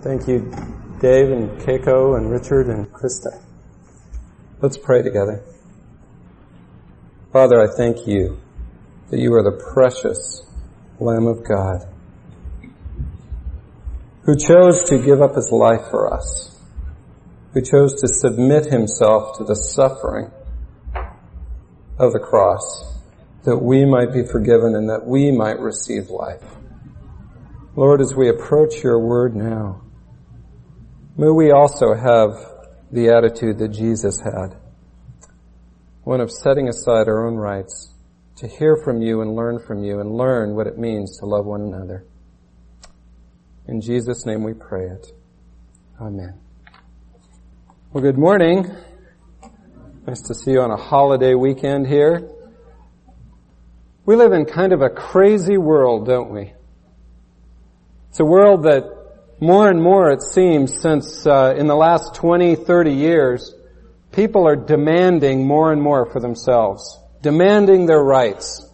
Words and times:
Thank 0.00 0.28
you, 0.28 0.38
Dave 1.00 1.32
and 1.32 1.60
Keiko 1.60 2.16
and 2.16 2.30
Richard 2.30 2.68
and 2.68 2.86
Krista. 2.92 3.42
Let's 4.60 4.78
pray 4.78 5.02
together. 5.02 5.42
Father, 7.32 7.60
I 7.60 7.66
thank 7.66 8.06
you 8.06 8.40
that 9.10 9.18
you 9.18 9.34
are 9.34 9.42
the 9.42 9.60
precious 9.72 10.46
Lamb 11.00 11.26
of 11.26 11.42
God 11.42 11.88
who 14.22 14.36
chose 14.36 14.84
to 14.84 14.98
give 14.98 15.20
up 15.20 15.34
his 15.34 15.50
life 15.50 15.90
for 15.90 16.14
us, 16.14 16.56
who 17.54 17.60
chose 17.60 18.00
to 18.00 18.06
submit 18.06 18.66
himself 18.66 19.36
to 19.38 19.44
the 19.44 19.56
suffering 19.56 20.30
of 21.98 22.12
the 22.12 22.20
cross 22.20 23.00
that 23.44 23.58
we 23.58 23.84
might 23.84 24.12
be 24.12 24.22
forgiven 24.22 24.76
and 24.76 24.88
that 24.90 25.04
we 25.04 25.32
might 25.32 25.58
receive 25.58 26.08
life. 26.08 26.44
Lord, 27.74 28.00
as 28.00 28.14
we 28.14 28.28
approach 28.28 28.84
your 28.84 29.00
word 29.00 29.34
now, 29.34 29.82
May 31.20 31.30
we 31.30 31.50
also 31.50 31.94
have 31.94 32.30
the 32.92 33.08
attitude 33.08 33.58
that 33.58 33.70
Jesus 33.70 34.20
had. 34.20 34.56
One 36.04 36.20
of 36.20 36.30
setting 36.30 36.68
aside 36.68 37.08
our 37.08 37.26
own 37.26 37.34
rights 37.34 37.92
to 38.36 38.46
hear 38.46 38.76
from 38.84 39.02
you 39.02 39.20
and 39.20 39.34
learn 39.34 39.58
from 39.58 39.82
you 39.82 39.98
and 39.98 40.14
learn 40.14 40.54
what 40.54 40.68
it 40.68 40.78
means 40.78 41.18
to 41.18 41.26
love 41.26 41.44
one 41.44 41.62
another. 41.62 42.06
In 43.66 43.80
Jesus' 43.80 44.26
name 44.26 44.44
we 44.44 44.54
pray 44.54 44.86
it. 44.86 45.08
Amen. 46.00 46.38
Well, 47.92 48.04
good 48.04 48.16
morning. 48.16 48.70
Nice 50.06 50.22
to 50.22 50.36
see 50.36 50.52
you 50.52 50.60
on 50.60 50.70
a 50.70 50.76
holiday 50.76 51.34
weekend 51.34 51.88
here. 51.88 52.30
We 54.06 54.14
live 54.14 54.32
in 54.32 54.44
kind 54.44 54.72
of 54.72 54.82
a 54.82 54.88
crazy 54.88 55.58
world, 55.58 56.06
don't 56.06 56.30
we? 56.30 56.52
It's 58.08 58.20
a 58.20 58.24
world 58.24 58.62
that 58.62 58.97
more 59.40 59.68
and 59.68 59.80
more, 59.80 60.10
it 60.10 60.22
seems, 60.22 60.80
since 60.80 61.26
uh, 61.26 61.54
in 61.56 61.66
the 61.68 61.76
last 61.76 62.14
20, 62.16 62.56
30 62.56 62.92
years, 62.92 63.54
people 64.10 64.48
are 64.48 64.56
demanding 64.56 65.46
more 65.46 65.72
and 65.72 65.80
more 65.80 66.10
for 66.10 66.20
themselves, 66.20 66.98
demanding 67.22 67.86
their 67.86 68.02
rights. 68.02 68.64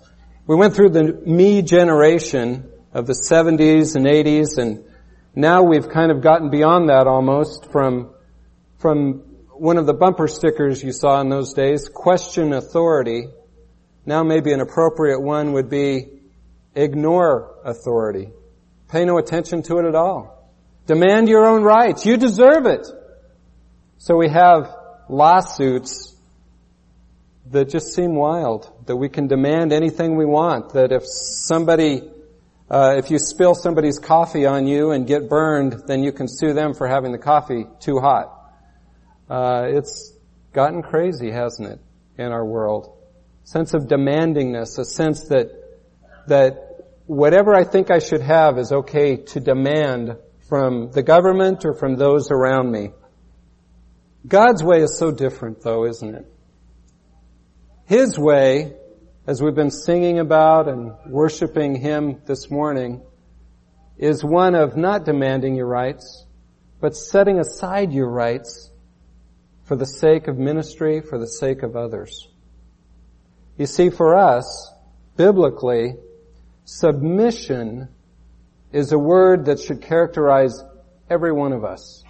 We 0.47 0.57
went 0.57 0.75
through 0.75 0.91
the 0.91 1.05
me 1.27 1.63
generation 1.63 2.71
of 2.95 3.07
the 3.07 3.13
70s 3.13 3.97
and 3.97 4.07
80s, 4.07 4.57
and 4.57 4.85
now 5.35 5.63
we've 5.63 5.89
kind 5.89 6.11
of 6.11 6.23
gotten 6.23 6.51
beyond 6.51 6.89
that 6.89 7.07
almost 7.07 7.71
from 7.71 8.11
from 8.79 9.23
one 9.57 9.79
of 9.79 9.87
the 9.87 9.95
bumper 9.95 10.29
stickers 10.29 10.83
you 10.83 10.93
saw 10.93 11.21
in 11.21 11.29
those 11.29 11.55
days, 11.55 11.89
question 11.89 12.53
authority. 12.53 13.29
Now 14.05 14.23
maybe 14.23 14.53
an 14.53 14.61
appropriate 14.61 15.21
one 15.21 15.53
would 15.53 15.71
be 15.71 16.21
ignore 16.75 17.55
authority. 17.65 18.31
Pay 18.91 19.05
no 19.07 19.17
attention 19.17 19.63
to 19.63 19.79
it 19.79 19.87
at 19.87 19.95
all. 19.95 20.34
Demand 20.87 21.29
your 21.29 21.47
own 21.47 21.63
rights. 21.63 22.05
You 22.05 22.17
deserve 22.17 22.67
it. 22.67 22.87
So 23.99 24.17
we 24.17 24.29
have 24.29 24.75
lawsuits 25.09 26.15
that 27.51 27.69
just 27.69 27.95
seem 27.95 28.15
wild, 28.15 28.71
that 28.87 28.97
we 28.97 29.09
can 29.09 29.27
demand 29.27 29.73
anything 29.73 30.17
we 30.17 30.25
want, 30.25 30.75
that 30.75 30.93
if 30.93 31.05
somebody, 31.07 32.03
uh, 32.71 32.95
if 32.97 33.11
you 33.11 33.19
spill 33.19 33.55
somebody's 33.55 33.99
coffee 33.99 34.47
on 34.47 34.67
you 34.67 34.91
and 34.91 35.07
get 35.07 35.29
burned, 35.29 35.85
then 35.87 36.03
you 36.03 36.13
can 36.13 36.27
sue 36.29 36.53
them 36.53 36.75
for 36.75 36.89
having 36.89 37.13
the 37.13 37.19
coffee 37.19 37.67
too 37.81 37.99
hot. 37.99 38.31
Uh, 39.29 39.67
it's 39.69 40.13
gotten 40.53 40.83
crazy, 40.83 41.31
hasn't 41.31 41.69
it, 41.69 41.81
in 42.19 42.33
our 42.33 42.45
world? 42.45 42.97
Sense 43.45 43.75
of 43.75 43.85
demandingness, 43.85 44.79
a 44.79 44.85
sense 44.85 45.25
that, 45.25 45.51
that 46.27 46.85
whatever 47.07 47.55
I 47.55 47.65
think 47.65 47.91
I 47.91 47.99
should 47.99 48.23
have 48.23 48.59
is 48.59 48.73
okay 48.73 49.17
to 49.17 49.41
demand 49.41 50.17
from 50.55 50.93
the 50.93 51.03
government 51.03 51.65
or 51.65 51.75
from 51.75 51.97
those 51.97 52.31
around 52.31 52.71
me. 52.71 52.93
God's 54.25 54.63
way 54.63 54.83
is 54.83 54.97
so 54.97 55.11
different 55.11 55.65
though, 55.65 55.85
isn't 55.85 56.15
it? 56.15 56.33
His 57.87 58.17
way, 58.17 58.75
as 59.27 59.43
we've 59.43 59.57
been 59.57 59.73
singing 59.73 60.21
about 60.21 60.69
and 60.69 60.93
worshiping 61.07 61.75
Him 61.75 62.21
this 62.27 62.53
morning, 62.53 63.03
is 63.99 64.23
one 64.23 64.55
of 64.55 64.77
not 64.77 65.05
demanding 65.05 65.57
your 65.57 65.67
rights, 65.67 66.25
but 66.81 66.95
setting 66.95 67.41
aside 67.41 67.93
your 67.93 68.09
rights 68.09 68.71
for 69.65 69.75
the 69.75 69.87
sake 69.87 70.29
of 70.29 70.39
ministry, 70.39 71.01
for 71.01 71.19
the 71.19 71.27
sake 71.27 71.65
of 71.65 71.75
others. 71.75 72.29
You 73.59 73.67
see, 73.67 73.91
for 73.91 74.17
us, 74.17 74.73
biblically, 75.17 75.97
submission 76.65 77.89
is 78.75 78.91
a 78.91 78.99
word 78.99 79.45
that 79.45 79.61
should 79.61 79.81
characterize 79.81 80.61
every 81.09 81.33
one 81.33 81.53
of 81.53 81.65
us. 81.65 82.03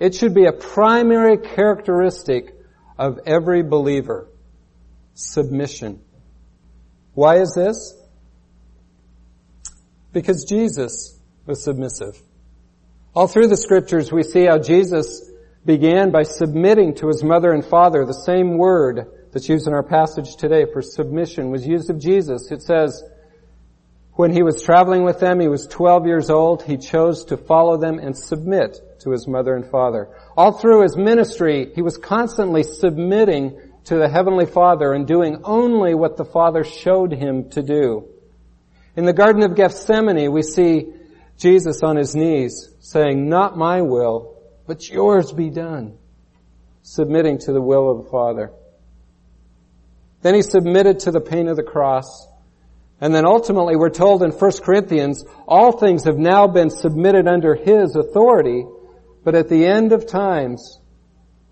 It 0.00 0.14
should 0.14 0.32
be 0.32 0.46
a 0.46 0.52
primary 0.52 1.36
characteristic 1.36 2.54
of 2.98 3.20
every 3.26 3.62
believer. 3.62 4.26
Submission. 5.12 6.00
Why 7.12 7.40
is 7.40 7.52
this? 7.54 7.94
Because 10.14 10.44
Jesus 10.44 11.18
was 11.44 11.62
submissive. 11.62 12.22
All 13.14 13.28
through 13.28 13.48
the 13.48 13.56
scriptures 13.56 14.10
we 14.10 14.22
see 14.22 14.46
how 14.46 14.58
Jesus 14.58 15.30
began 15.66 16.10
by 16.10 16.22
submitting 16.22 16.94
to 16.96 17.08
his 17.08 17.22
mother 17.22 17.52
and 17.52 17.64
father. 17.64 18.06
The 18.06 18.14
same 18.14 18.56
word 18.56 19.28
that's 19.30 19.48
used 19.48 19.66
in 19.66 19.74
our 19.74 19.82
passage 19.82 20.36
today 20.36 20.64
for 20.72 20.80
submission 20.80 21.50
was 21.50 21.66
used 21.66 21.90
of 21.90 21.98
Jesus. 21.98 22.50
It 22.50 22.62
says, 22.62 23.02
when 24.16 24.32
he 24.32 24.42
was 24.42 24.62
traveling 24.62 25.04
with 25.04 25.20
them, 25.20 25.40
he 25.40 25.48
was 25.48 25.66
12 25.66 26.06
years 26.06 26.30
old. 26.30 26.62
He 26.62 26.78
chose 26.78 27.26
to 27.26 27.36
follow 27.36 27.76
them 27.76 27.98
and 27.98 28.16
submit 28.16 29.00
to 29.00 29.10
his 29.10 29.28
mother 29.28 29.54
and 29.54 29.70
father. 29.70 30.08
All 30.36 30.52
through 30.52 30.82
his 30.82 30.96
ministry, 30.96 31.70
he 31.74 31.82
was 31.82 31.98
constantly 31.98 32.62
submitting 32.62 33.60
to 33.84 33.96
the 33.96 34.08
Heavenly 34.08 34.46
Father 34.46 34.94
and 34.94 35.06
doing 35.06 35.42
only 35.44 35.94
what 35.94 36.16
the 36.16 36.24
Father 36.24 36.64
showed 36.64 37.12
him 37.12 37.50
to 37.50 37.62
do. 37.62 38.08
In 38.96 39.04
the 39.04 39.12
Garden 39.12 39.42
of 39.42 39.54
Gethsemane, 39.54 40.32
we 40.32 40.42
see 40.42 40.86
Jesus 41.36 41.82
on 41.82 41.96
his 41.96 42.14
knees 42.14 42.70
saying, 42.80 43.28
not 43.28 43.58
my 43.58 43.82
will, 43.82 44.40
but 44.66 44.88
yours 44.88 45.30
be 45.30 45.50
done. 45.50 45.98
Submitting 46.82 47.38
to 47.40 47.52
the 47.52 47.60
will 47.60 47.90
of 47.90 48.04
the 48.04 48.10
Father. 48.10 48.52
Then 50.22 50.34
he 50.34 50.42
submitted 50.42 51.00
to 51.00 51.10
the 51.10 51.20
pain 51.20 51.48
of 51.48 51.56
the 51.56 51.62
cross 51.62 52.26
and 53.00 53.14
then 53.14 53.26
ultimately 53.26 53.76
we're 53.76 53.90
told 53.90 54.22
in 54.22 54.30
1 54.30 54.52
Corinthians, 54.62 55.24
all 55.46 55.72
things 55.72 56.04
have 56.04 56.16
now 56.16 56.46
been 56.46 56.70
submitted 56.70 57.28
under 57.28 57.54
His 57.54 57.94
authority, 57.94 58.64
but 59.22 59.34
at 59.34 59.48
the 59.48 59.66
end 59.66 59.92
of 59.92 60.06
times, 60.06 60.80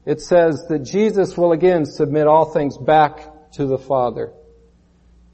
it 0.06 0.20
says 0.20 0.66
that 0.68 0.80
Jesus 0.80 1.36
will 1.36 1.52
again 1.52 1.84
submit 1.84 2.26
all 2.26 2.46
things 2.46 2.78
back 2.78 3.52
to 3.52 3.66
the 3.66 3.78
Father. 3.78 4.32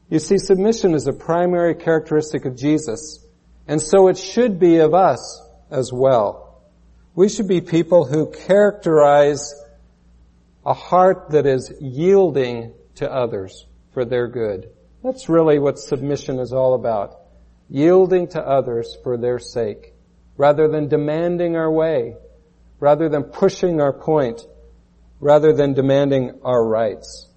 You 0.09 0.19
see, 0.19 0.39
submission 0.39 0.95
is 0.95 1.07
a 1.07 1.13
primary 1.13 1.77
characteristic 1.77 2.45
of 2.45 2.57
Jesus, 2.57 3.25
and 3.69 3.81
so 3.81 4.09
it 4.09 4.19
should 4.19 4.59
be 4.59 4.79
of 4.79 4.95
us 4.95 5.43
as 5.71 5.93
well. 5.93 6.63
We 7.15 7.29
should 7.29 7.47
be 7.47 7.61
people 7.61 8.05
who 8.05 8.33
characterize 8.33 9.55
a 10.67 10.75
heart 10.75 11.31
that 11.31 11.47
is 11.47 11.73
yielding 11.81 12.75
to 12.97 13.11
others 13.11 13.67
for 13.93 14.05
their 14.05 14.27
good. 14.27 14.71
That's 15.03 15.29
really 15.29 15.59
what 15.59 15.79
submission 15.79 16.39
is 16.39 16.53
all 16.53 16.75
about. 16.75 17.19
Yielding 17.69 18.29
to 18.29 18.41
others 18.41 18.97
for 19.03 19.17
their 19.17 19.39
sake, 19.39 19.95
rather 20.37 20.69
than 20.69 20.89
demanding 20.89 21.57
our 21.57 21.71
way, 21.71 22.17
rather 22.81 23.09
than 23.09 23.25
pushing 23.25 23.81
our 23.81 23.93
point, 23.93 24.45
rather 25.21 25.53
than 25.53 25.75
demanding 25.75 26.41
our 26.43 26.65
rights. 26.65 27.29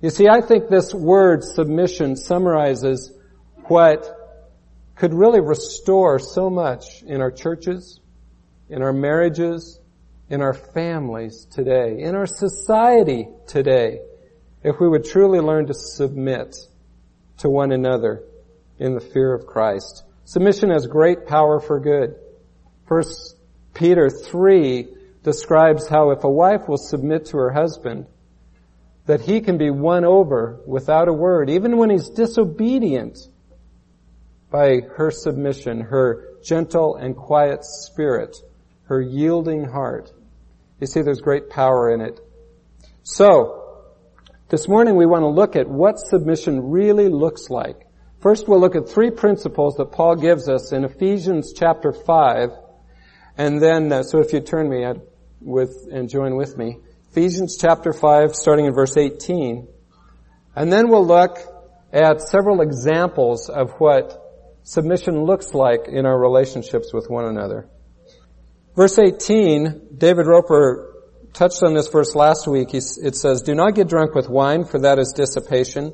You 0.00 0.10
see, 0.10 0.28
I 0.28 0.40
think 0.40 0.68
this 0.68 0.94
word 0.94 1.44
submission 1.44 2.16
summarizes 2.16 3.12
what 3.64 4.08
could 4.94 5.12
really 5.12 5.40
restore 5.40 6.18
so 6.18 6.50
much 6.50 7.02
in 7.02 7.20
our 7.20 7.30
churches, 7.30 8.00
in 8.68 8.82
our 8.82 8.92
marriages, 8.92 9.78
in 10.30 10.40
our 10.40 10.54
families 10.54 11.46
today, 11.50 12.00
in 12.00 12.14
our 12.14 12.26
society 12.26 13.28
today, 13.46 14.00
if 14.62 14.80
we 14.80 14.88
would 14.88 15.04
truly 15.04 15.40
learn 15.40 15.66
to 15.66 15.74
submit 15.74 16.56
to 17.38 17.48
one 17.48 17.72
another 17.72 18.24
in 18.78 18.94
the 18.94 19.00
fear 19.00 19.32
of 19.34 19.46
Christ. 19.46 20.04
Submission 20.24 20.70
has 20.70 20.86
great 20.86 21.26
power 21.26 21.60
for 21.60 21.80
good. 21.80 22.16
First 22.86 23.36
Peter 23.74 24.10
3 24.10 24.88
describes 25.22 25.88
how 25.88 26.10
if 26.10 26.24
a 26.24 26.30
wife 26.30 26.68
will 26.68 26.78
submit 26.78 27.26
to 27.26 27.36
her 27.38 27.50
husband, 27.50 28.06
that 29.06 29.20
he 29.22 29.40
can 29.40 29.56
be 29.56 29.70
won 29.70 30.04
over 30.04 30.60
without 30.66 31.08
a 31.08 31.12
word, 31.12 31.48
even 31.48 31.76
when 31.76 31.90
he's 31.90 32.10
disobedient 32.10 33.18
by 34.50 34.80
her 34.96 35.10
submission, 35.10 35.80
her 35.80 36.38
gentle 36.42 36.96
and 36.96 37.16
quiet 37.16 37.64
spirit, 37.64 38.36
her 38.84 39.00
yielding 39.00 39.64
heart. 39.64 40.12
You 40.80 40.86
see, 40.86 41.02
there's 41.02 41.20
great 41.20 41.50
power 41.50 41.92
in 41.92 42.00
it. 42.00 42.20
So, 43.02 43.67
this 44.48 44.66
morning 44.66 44.96
we 44.96 45.04
want 45.04 45.22
to 45.22 45.28
look 45.28 45.56
at 45.56 45.68
what 45.68 45.98
submission 45.98 46.70
really 46.70 47.08
looks 47.08 47.50
like. 47.50 47.86
First 48.20 48.48
we'll 48.48 48.60
look 48.60 48.76
at 48.76 48.88
three 48.88 49.10
principles 49.10 49.76
that 49.76 49.92
Paul 49.92 50.16
gives 50.16 50.48
us 50.48 50.72
in 50.72 50.84
Ephesians 50.84 51.52
chapter 51.52 51.92
5. 51.92 52.50
And 53.36 53.62
then, 53.62 53.92
uh, 53.92 54.02
so 54.02 54.20
if 54.20 54.32
you 54.32 54.40
turn 54.40 54.70
me 54.70 54.86
with, 55.40 55.88
and 55.92 56.08
join 56.08 56.34
with 56.36 56.56
me, 56.56 56.78
Ephesians 57.10 57.58
chapter 57.60 57.92
5, 57.92 58.34
starting 58.34 58.64
in 58.64 58.72
verse 58.72 58.96
18. 58.96 59.68
And 60.56 60.72
then 60.72 60.88
we'll 60.88 61.06
look 61.06 61.38
at 61.92 62.22
several 62.22 62.62
examples 62.62 63.50
of 63.50 63.72
what 63.78 64.18
submission 64.62 65.24
looks 65.24 65.52
like 65.52 65.88
in 65.88 66.06
our 66.06 66.18
relationships 66.18 66.92
with 66.92 67.08
one 67.10 67.26
another. 67.26 67.68
Verse 68.74 68.98
18, 68.98 69.88
David 69.98 70.26
Roper 70.26 70.87
touched 71.32 71.62
on 71.62 71.74
this 71.74 71.88
verse 71.88 72.14
last 72.14 72.46
week. 72.46 72.74
it 72.74 72.82
says, 72.82 73.42
Do 73.42 73.54
not 73.54 73.74
get 73.74 73.88
drunk 73.88 74.14
with 74.14 74.28
wine, 74.28 74.64
for 74.64 74.80
that 74.80 74.98
is 74.98 75.12
dissipation, 75.14 75.92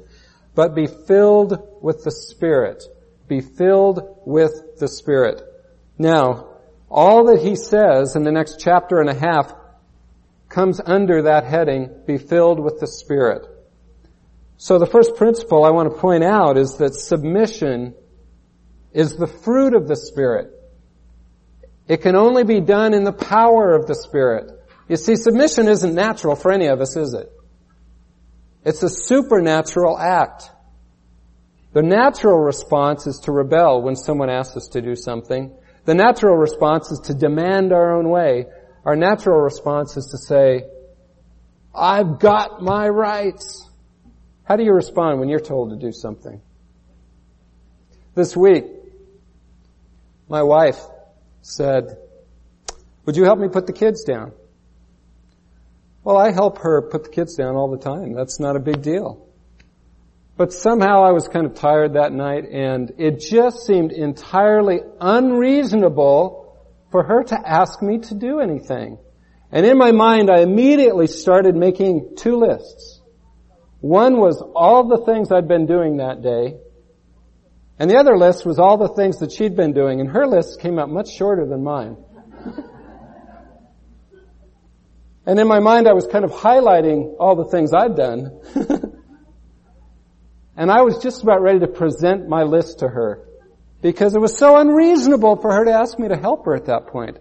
but 0.55 0.75
be 0.75 0.87
filled 0.87 1.59
with 1.83 2.05
the 2.05 2.11
Spirit. 2.11 2.85
Be 3.29 3.41
filled 3.41 4.21
with 4.25 4.79
the 4.79 4.89
Spirit. 4.89 5.43
Now, 5.99 6.49
all 6.91 7.25
that 7.27 7.41
he 7.41 7.57
says 7.57 8.17
in 8.17 8.23
the 8.23 8.33
next 8.33 8.61
chapter 8.61 9.01
and 9.01 9.11
a 9.11 9.15
half 9.15 9.53
comes 10.49 10.81
under 10.85 11.23
that 11.23 11.45
heading, 11.45 11.91
be 12.07 12.19
filled 12.19 12.61
with 12.61 12.79
the 12.81 12.87
Spirit. 12.87 13.47
So 14.57 14.79
the 14.79 14.87
first 14.87 15.17
principle 15.17 15.65
I 15.65 15.71
want 15.71 15.93
to 15.93 15.99
point 15.99 16.23
out 16.23 16.57
is 16.57 16.77
that 16.77 16.95
submission 16.95 17.95
is 18.93 19.17
the 19.17 19.27
fruit 19.27 19.75
of 19.75 19.89
the 19.89 19.97
Spirit. 19.97 20.53
It 21.89 21.99
can 21.99 22.15
only 22.17 22.45
be 22.45 22.61
done 22.61 22.95
in 22.95 23.05
the 23.05 23.13
power 23.13 23.75
of 23.75 23.87
the 23.87 23.95
Spirit. 23.95 24.51
You 24.89 24.97
see, 24.97 25.17
submission 25.17 25.69
isn't 25.69 25.95
natural 25.95 26.37
for 26.37 26.53
any 26.53 26.67
of 26.67 26.81
us, 26.81 26.97
is 26.97 27.15
it? 27.15 27.33
It's 28.65 28.83
a 28.83 28.89
supernatural 28.89 29.99
act. 29.99 30.51
The 31.73 31.83
natural 31.83 32.39
response 32.39 33.07
is 33.07 33.21
to 33.21 33.33
rebel 33.33 33.83
when 33.83 33.97
someone 33.97 34.31
asks 34.31 34.57
us 34.57 34.69
to 34.69 34.81
do 34.81 34.95
something. 34.95 35.53
The 35.85 35.95
natural 35.95 36.37
response 36.37 36.91
is 36.91 37.01
to 37.07 37.15
demand 37.15 37.73
our 37.73 37.97
own 37.97 38.09
way. 38.09 38.47
Our 38.85 38.97
natural 38.97 39.41
response 39.41 39.97
is 39.97 40.07
to 40.07 40.19
say, 40.19 40.67
I've 41.75 42.19
got 42.21 42.63
my 42.63 42.89
rights. 42.89 43.69
How 44.45 44.57
do 44.57 44.65
you 44.65 44.73
respond 44.73 45.19
when 45.19 45.29
you're 45.29 45.41
told 45.41 45.71
to 45.71 45.77
do 45.77 45.93
something? 45.93 46.41
This 48.15 48.37
week, 48.37 48.65
my 50.29 50.43
wife 50.43 50.81
said, 51.43 51.99
would 53.05 53.17
you 53.17 53.25
help 53.25 53.39
me 53.39 53.49
put 53.49 53.67
the 53.67 53.73
kids 53.73 54.05
down? 54.05 54.33
Well, 56.05 56.19
I 56.19 56.33
help 56.33 56.59
her 56.59 56.83
put 56.83 57.05
the 57.05 57.09
kids 57.09 57.35
down 57.35 57.57
all 57.57 57.71
the 57.71 57.79
time. 57.79 58.13
That's 58.13 58.39
not 58.39 58.57
a 58.57 58.61
big 58.61 58.83
deal. 58.83 59.27
But 60.37 60.53
somehow 60.53 61.03
I 61.03 61.13
was 61.13 61.29
kind 61.29 61.47
of 61.47 61.55
tired 61.55 61.95
that 61.95 62.13
night 62.13 62.45
and 62.45 62.93
it 62.99 63.21
just 63.21 63.65
seemed 63.67 63.91
entirely 63.91 64.81
unreasonable 65.01 66.45
for 66.91 67.05
her 67.05 67.23
to 67.25 67.49
ask 67.49 67.81
me 67.81 67.99
to 67.99 68.15
do 68.15 68.41
anything. 68.41 68.99
And 69.51 69.65
in 69.65 69.79
my 69.79 69.93
mind 69.93 70.31
I 70.31 70.41
immediately 70.41 71.07
started 71.07 71.57
making 71.57 72.17
two 72.19 72.37
lists. 72.37 73.01
One 73.81 74.19
was 74.19 74.43
all 74.55 74.89
the 74.89 75.05
things 75.05 75.31
I'd 75.31 75.49
been 75.49 75.67
doing 75.67 75.99
that 75.99 76.23
day, 76.23 76.57
and 77.79 77.91
the 77.91 77.99
other 77.99 78.17
list 78.17 78.47
was 78.47 78.59
all 78.59 78.79
the 78.79 78.95
things 78.95 79.19
that 79.19 79.31
she'd 79.31 79.57
been 79.57 79.75
doing, 79.75 80.01
and 80.01 80.09
her 80.09 80.27
list 80.27 80.61
came 80.61 80.79
out 80.79 80.89
much 80.89 81.11
shorter 81.11 81.47
than 81.47 81.63
mine. 81.63 81.97
And 85.27 85.39
in 85.39 85.49
my 85.49 85.61
mind 85.61 85.89
I 85.89 85.93
was 85.93 86.07
kind 86.07 86.25
of 86.25 86.33
highlighting 86.33 87.17
all 87.19 87.37
the 87.37 87.45
things 87.45 87.73
I'd 87.73 87.97
done. 87.97 88.41
and 90.57 90.71
I 90.71 90.83
was 90.83 90.99
just 91.03 91.23
about 91.23 91.41
ready 91.43 91.61
to 91.61 91.67
present 91.67 92.29
my 92.29 92.43
list 92.43 92.81
to 92.81 92.89
her. 92.89 93.27
Because 93.81 94.15
it 94.15 94.21
was 94.21 94.37
so 94.39 94.57
unreasonable 94.57 95.37
for 95.37 95.53
her 95.53 95.65
to 95.67 95.73
ask 95.73 95.99
me 95.99 96.09
to 96.09 96.17
help 96.17 96.47
her 96.47 96.55
at 96.55 96.67
that 96.67 96.87
point. 96.87 97.19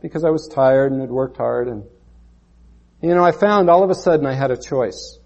Because 0.00 0.24
I 0.24 0.30
was 0.30 0.48
tired 0.48 0.92
and 0.92 1.00
had 1.00 1.10
worked 1.10 1.36
hard 1.36 1.68
and, 1.68 1.84
you 3.02 3.14
know, 3.14 3.24
I 3.24 3.32
found 3.32 3.68
all 3.68 3.82
of 3.82 3.90
a 3.90 3.94
sudden 3.94 4.26
I 4.26 4.34
had 4.34 4.50
a 4.50 4.56
choice. 4.56 5.18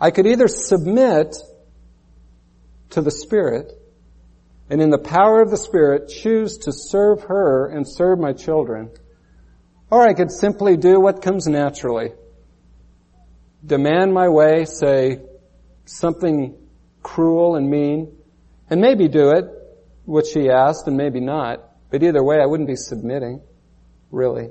I 0.00 0.10
could 0.10 0.26
either 0.26 0.48
submit 0.48 1.36
to 2.90 3.00
the 3.00 3.10
Spirit 3.10 3.72
and 4.70 4.80
in 4.80 4.90
the 4.90 4.98
power 4.98 5.42
of 5.42 5.50
the 5.50 5.56
Spirit 5.56 6.08
choose 6.08 6.58
to 6.58 6.72
serve 6.72 7.24
her 7.24 7.68
and 7.68 7.86
serve 7.86 8.18
my 8.18 8.32
children, 8.32 8.90
or 9.92 10.08
I 10.08 10.14
could 10.14 10.32
simply 10.32 10.78
do 10.78 10.98
what 10.98 11.20
comes 11.20 11.46
naturally. 11.46 12.12
Demand 13.62 14.14
my 14.14 14.30
way, 14.30 14.64
say 14.64 15.18
something 15.84 16.56
cruel 17.02 17.56
and 17.56 17.68
mean, 17.68 18.10
and 18.70 18.80
maybe 18.80 19.06
do 19.08 19.32
it, 19.32 19.44
what 20.06 20.24
she 20.26 20.48
asked, 20.48 20.88
and 20.88 20.96
maybe 20.96 21.20
not. 21.20 21.58
But 21.90 22.02
either 22.02 22.24
way, 22.24 22.38
I 22.40 22.46
wouldn't 22.46 22.70
be 22.70 22.74
submitting, 22.74 23.42
really. 24.10 24.48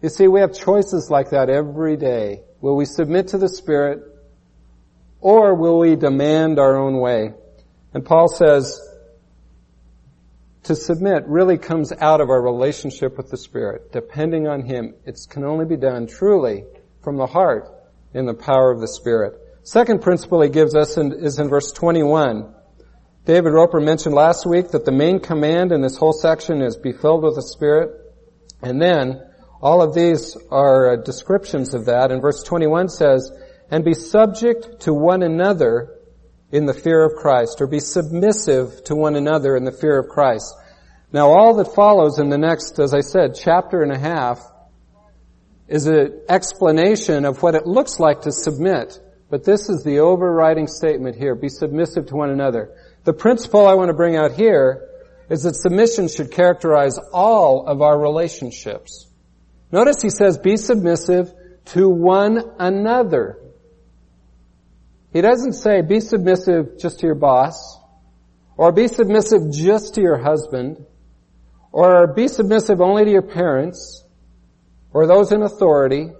You 0.00 0.08
see, 0.08 0.26
we 0.26 0.40
have 0.40 0.54
choices 0.54 1.10
like 1.10 1.28
that 1.30 1.50
every 1.50 1.98
day. 1.98 2.40
Will 2.62 2.76
we 2.76 2.86
submit 2.86 3.28
to 3.28 3.38
the 3.38 3.50
Spirit 3.50 4.00
or 5.20 5.54
will 5.54 5.78
we 5.80 5.96
demand 5.96 6.58
our 6.58 6.78
own 6.78 6.98
way? 6.98 7.34
And 7.92 8.06
Paul 8.06 8.28
says, 8.28 8.80
to 10.68 10.76
submit 10.76 11.26
really 11.26 11.56
comes 11.56 11.92
out 11.92 12.20
of 12.20 12.28
our 12.28 12.40
relationship 12.40 13.16
with 13.16 13.30
the 13.30 13.38
Spirit. 13.38 13.90
Depending 13.90 14.46
on 14.46 14.62
Him, 14.62 14.94
it 15.06 15.18
can 15.28 15.44
only 15.44 15.64
be 15.64 15.76
done 15.76 16.06
truly 16.06 16.64
from 17.02 17.16
the 17.16 17.26
heart 17.26 17.68
in 18.12 18.26
the 18.26 18.34
power 18.34 18.70
of 18.70 18.80
the 18.80 18.86
Spirit. 18.86 19.32
Second 19.62 20.02
principle 20.02 20.42
he 20.42 20.50
gives 20.50 20.74
us 20.74 20.98
is 20.98 21.38
in 21.38 21.48
verse 21.48 21.72
21. 21.72 22.54
David 23.24 23.50
Roper 23.50 23.80
mentioned 23.80 24.14
last 24.14 24.44
week 24.44 24.68
that 24.72 24.84
the 24.84 24.92
main 24.92 25.20
command 25.20 25.72
in 25.72 25.80
this 25.80 25.96
whole 25.96 26.12
section 26.12 26.60
is 26.60 26.76
be 26.76 26.92
filled 26.92 27.22
with 27.22 27.36
the 27.36 27.42
Spirit. 27.42 27.90
And 28.60 28.80
then 28.80 29.22
all 29.62 29.80
of 29.80 29.94
these 29.94 30.36
are 30.50 30.92
uh, 30.92 30.96
descriptions 30.96 31.72
of 31.72 31.86
that. 31.86 32.12
And 32.12 32.20
verse 32.20 32.42
21 32.42 32.90
says, 32.90 33.32
and 33.70 33.84
be 33.84 33.94
subject 33.94 34.80
to 34.80 34.92
one 34.92 35.22
another 35.22 35.97
in 36.50 36.66
the 36.66 36.74
fear 36.74 37.04
of 37.04 37.14
Christ, 37.14 37.60
or 37.60 37.66
be 37.66 37.80
submissive 37.80 38.84
to 38.84 38.94
one 38.94 39.16
another 39.16 39.56
in 39.56 39.64
the 39.64 39.72
fear 39.72 39.98
of 39.98 40.08
Christ. 40.08 40.54
Now 41.12 41.28
all 41.28 41.54
that 41.56 41.74
follows 41.74 42.18
in 42.18 42.28
the 42.28 42.38
next, 42.38 42.78
as 42.78 42.94
I 42.94 43.00
said, 43.00 43.34
chapter 43.34 43.82
and 43.82 43.92
a 43.92 43.98
half 43.98 44.40
is 45.66 45.86
an 45.86 46.22
explanation 46.28 47.24
of 47.24 47.42
what 47.42 47.54
it 47.54 47.66
looks 47.66 48.00
like 48.00 48.22
to 48.22 48.32
submit. 48.32 48.98
But 49.30 49.44
this 49.44 49.68
is 49.68 49.84
the 49.84 50.00
overriding 50.00 50.66
statement 50.66 51.16
here. 51.16 51.34
Be 51.34 51.50
submissive 51.50 52.06
to 52.06 52.16
one 52.16 52.30
another. 52.30 52.74
The 53.04 53.12
principle 53.12 53.66
I 53.66 53.74
want 53.74 53.88
to 53.88 53.94
bring 53.94 54.16
out 54.16 54.32
here 54.32 54.88
is 55.28 55.42
that 55.42 55.54
submission 55.54 56.08
should 56.08 56.32
characterize 56.32 56.98
all 57.12 57.66
of 57.66 57.82
our 57.82 58.00
relationships. 58.00 59.06
Notice 59.70 59.96
he 60.00 60.08
says, 60.08 60.38
be 60.38 60.56
submissive 60.56 61.30
to 61.66 61.88
one 61.90 62.40
another. 62.58 63.38
He 65.12 65.20
doesn't 65.20 65.54
say 65.54 65.80
be 65.80 66.00
submissive 66.00 66.78
just 66.78 67.00
to 67.00 67.06
your 67.06 67.14
boss, 67.14 67.78
or 68.56 68.72
be 68.72 68.88
submissive 68.88 69.50
just 69.50 69.94
to 69.94 70.00
your 70.00 70.18
husband, 70.18 70.84
or 71.72 72.12
be 72.14 72.28
submissive 72.28 72.80
only 72.80 73.04
to 73.04 73.10
your 73.10 73.22
parents, 73.22 74.04
or 74.92 75.06
those 75.06 75.32
in 75.32 75.42
authority. 75.42 76.10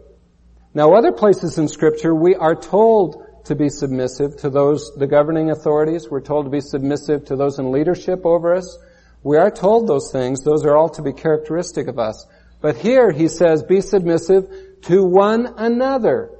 Now 0.75 0.95
other 0.95 1.12
places 1.12 1.59
in 1.59 1.68
scripture 1.68 2.14
we 2.14 2.35
are 2.35 2.54
told 2.54 3.25
to 3.47 3.54
be 3.54 3.68
submissive 3.68 4.37
to 4.38 4.50
those, 4.50 4.92
the 4.97 5.07
governing 5.07 5.50
authorities. 5.50 6.09
We're 6.11 6.21
told 6.21 6.47
to 6.47 6.50
be 6.50 6.61
submissive 6.61 7.26
to 7.26 7.37
those 7.37 7.59
in 7.59 7.73
leadership 7.73 8.25
over 8.25 8.54
us. 8.54 8.78
We 9.23 9.37
are 9.37 9.50
told 9.50 9.88
those 9.88 10.12
things. 10.12 10.45
Those 10.45 10.64
are 10.64 10.76
all 10.76 10.90
to 10.90 11.02
be 11.02 11.12
characteristic 11.12 11.88
of 11.88 11.99
us. 11.99 12.26
But 12.61 12.76
here 12.76 13.11
he 13.11 13.28
says, 13.28 13.62
be 13.62 13.80
submissive 13.80 14.47
to 14.83 15.04
one 15.04 15.54
another. 15.57 16.30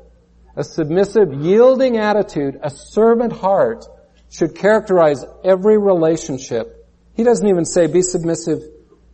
A 0.59 0.65
submissive, 0.65 1.33
yielding 1.33 1.99
attitude, 1.99 2.59
a 2.65 2.69
servant 2.69 3.33
heart 3.33 3.85
should 4.29 4.57
characterize 4.57 5.25
every 5.45 5.79
relationship. 5.79 6.85
He 7.15 7.23
doesn't 7.23 7.47
even 7.47 7.65
say 7.65 7.87
be 7.87 8.03
submissive 8.03 8.59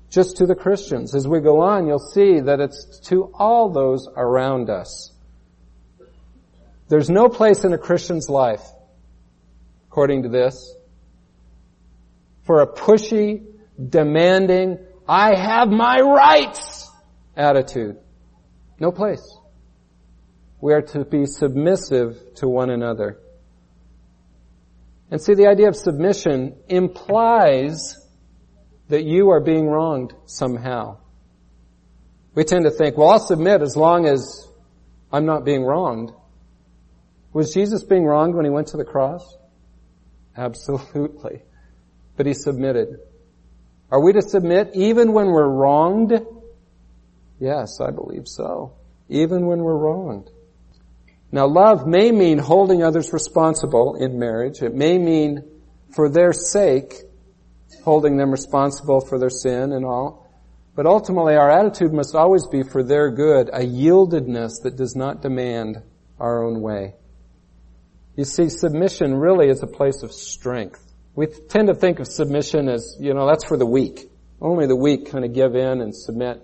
just 0.08 0.38
to 0.38 0.46
the 0.46 0.54
Christians. 0.54 1.14
As 1.14 1.28
we 1.28 1.40
go 1.40 1.60
on, 1.60 1.86
you'll 1.86 1.98
see 1.98 2.40
that 2.40 2.60
it's 2.60 2.98
to 3.10 3.30
all 3.34 3.68
those 3.68 4.08
around 4.16 4.70
us. 4.70 5.12
There's 6.88 7.10
no 7.10 7.28
place 7.28 7.62
in 7.62 7.74
a 7.74 7.78
Christian's 7.78 8.30
life, 8.30 8.64
according 9.88 10.22
to 10.22 10.30
this, 10.30 10.74
for 12.44 12.62
a 12.62 12.66
pushy, 12.66 13.44
demanding, 13.86 14.78
I 15.06 15.34
have 15.34 15.68
my 15.68 16.00
rights 16.00 16.90
attitude. 17.36 17.98
No 18.80 18.90
place 18.90 19.20
we 20.60 20.72
are 20.72 20.82
to 20.82 21.04
be 21.04 21.26
submissive 21.26 22.16
to 22.36 22.48
one 22.48 22.70
another. 22.70 23.18
And 25.10 25.20
see, 25.20 25.34
the 25.34 25.46
idea 25.46 25.68
of 25.68 25.76
submission 25.76 26.56
implies 26.68 27.96
that 28.88 29.04
you 29.04 29.30
are 29.30 29.40
being 29.40 29.66
wronged 29.66 30.12
somehow. 30.26 30.98
We 32.34 32.44
tend 32.44 32.64
to 32.64 32.70
think, 32.70 32.96
well, 32.96 33.10
I'll 33.10 33.20
submit 33.20 33.62
as 33.62 33.76
long 33.76 34.06
as 34.06 34.48
I'm 35.12 35.26
not 35.26 35.44
being 35.44 35.62
wronged. 35.62 36.10
Was 37.32 37.54
Jesus 37.54 37.84
being 37.84 38.04
wronged 38.04 38.34
when 38.34 38.44
he 38.44 38.50
went 38.50 38.68
to 38.68 38.76
the 38.76 38.84
cross? 38.84 39.36
Absolutely. 40.36 41.42
But 42.16 42.26
he 42.26 42.34
submitted. 42.34 42.98
Are 43.90 44.02
we 44.02 44.12
to 44.12 44.22
submit 44.22 44.70
even 44.74 45.12
when 45.12 45.26
we're 45.28 45.48
wronged? 45.48 46.12
Yes, 47.38 47.80
I 47.80 47.90
believe 47.90 48.26
so. 48.26 48.72
Even 49.08 49.46
when 49.46 49.60
we're 49.60 49.76
wronged. 49.76 50.30
Now 51.34 51.48
love 51.48 51.84
may 51.84 52.12
mean 52.12 52.38
holding 52.38 52.84
others 52.84 53.12
responsible 53.12 53.96
in 53.96 54.20
marriage. 54.20 54.62
It 54.62 54.72
may 54.72 54.98
mean 54.98 55.42
for 55.92 56.08
their 56.08 56.32
sake, 56.32 56.94
holding 57.82 58.16
them 58.16 58.30
responsible 58.30 59.00
for 59.00 59.18
their 59.18 59.30
sin 59.30 59.72
and 59.72 59.84
all. 59.84 60.30
But 60.76 60.86
ultimately 60.86 61.34
our 61.34 61.50
attitude 61.50 61.92
must 61.92 62.14
always 62.14 62.46
be 62.46 62.62
for 62.62 62.84
their 62.84 63.10
good, 63.10 63.48
a 63.52 63.62
yieldedness 63.62 64.62
that 64.62 64.76
does 64.76 64.94
not 64.94 65.22
demand 65.22 65.82
our 66.20 66.44
own 66.44 66.60
way. 66.60 66.94
You 68.14 68.26
see, 68.26 68.48
submission 68.48 69.16
really 69.16 69.48
is 69.48 69.60
a 69.60 69.66
place 69.66 70.04
of 70.04 70.12
strength. 70.12 70.80
We 71.16 71.26
tend 71.26 71.66
to 71.66 71.74
think 71.74 71.98
of 71.98 72.06
submission 72.06 72.68
as, 72.68 72.96
you 73.00 73.12
know, 73.12 73.26
that's 73.26 73.44
for 73.44 73.56
the 73.56 73.66
weak. 73.66 74.08
Only 74.40 74.68
the 74.68 74.76
weak 74.76 75.10
kind 75.10 75.24
of 75.24 75.32
give 75.32 75.56
in 75.56 75.80
and 75.80 75.96
submit. 75.96 76.40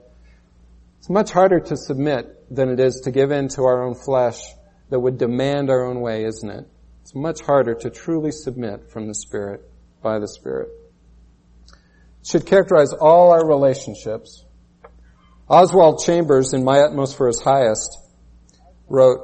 It's 0.99 1.09
much 1.09 1.31
harder 1.31 1.61
to 1.61 1.77
submit 1.77 2.53
than 2.53 2.71
it 2.71 2.81
is 2.81 3.03
to 3.05 3.13
give 3.13 3.31
in 3.31 3.47
to 3.51 3.63
our 3.63 3.85
own 3.85 3.95
flesh 3.95 4.41
that 4.91 5.01
would 5.01 5.19
demand 5.19 5.71
our 5.71 5.85
own 5.85 6.01
way, 6.01 6.25
isn't 6.25 6.51
it? 6.51 6.67
It's 7.03 7.15
much 7.15 7.41
harder 7.41 7.75
to 7.75 7.91
truly 7.91 8.33
submit 8.33 8.91
from 8.91 9.07
the 9.07 9.15
Spirit, 9.15 9.63
by 10.03 10.19
the 10.19 10.29
Spirit. 10.29 10.69
It 12.21 12.27
should 12.27 12.47
characterize 12.47 12.93
all 12.93 13.33
our 13.33 13.47
relationships. 13.47 14.45
Oswald 15.49 16.03
Chambers 16.05 16.53
in 16.53 16.63
My 16.63 16.81
Utmost 16.81 17.17
for 17.17 17.27
His 17.27 17.41
Highest 17.41 17.99
wrote, 18.89 19.21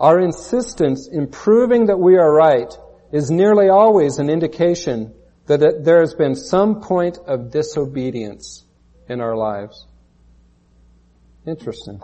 Our 0.00 0.20
insistence 0.20 1.08
in 1.08 1.28
proving 1.28 1.86
that 1.86 1.98
we 1.98 2.16
are 2.16 2.32
right 2.32 2.72
is 3.12 3.30
nearly 3.30 3.68
always 3.68 4.18
an 4.18 4.28
indication 4.28 5.14
that 5.46 5.84
there 5.84 6.00
has 6.00 6.14
been 6.14 6.34
some 6.34 6.80
point 6.80 7.18
of 7.26 7.50
disobedience 7.50 8.64
in 9.08 9.20
our 9.20 9.36
lives. 9.36 9.86
Interesting. 11.46 12.00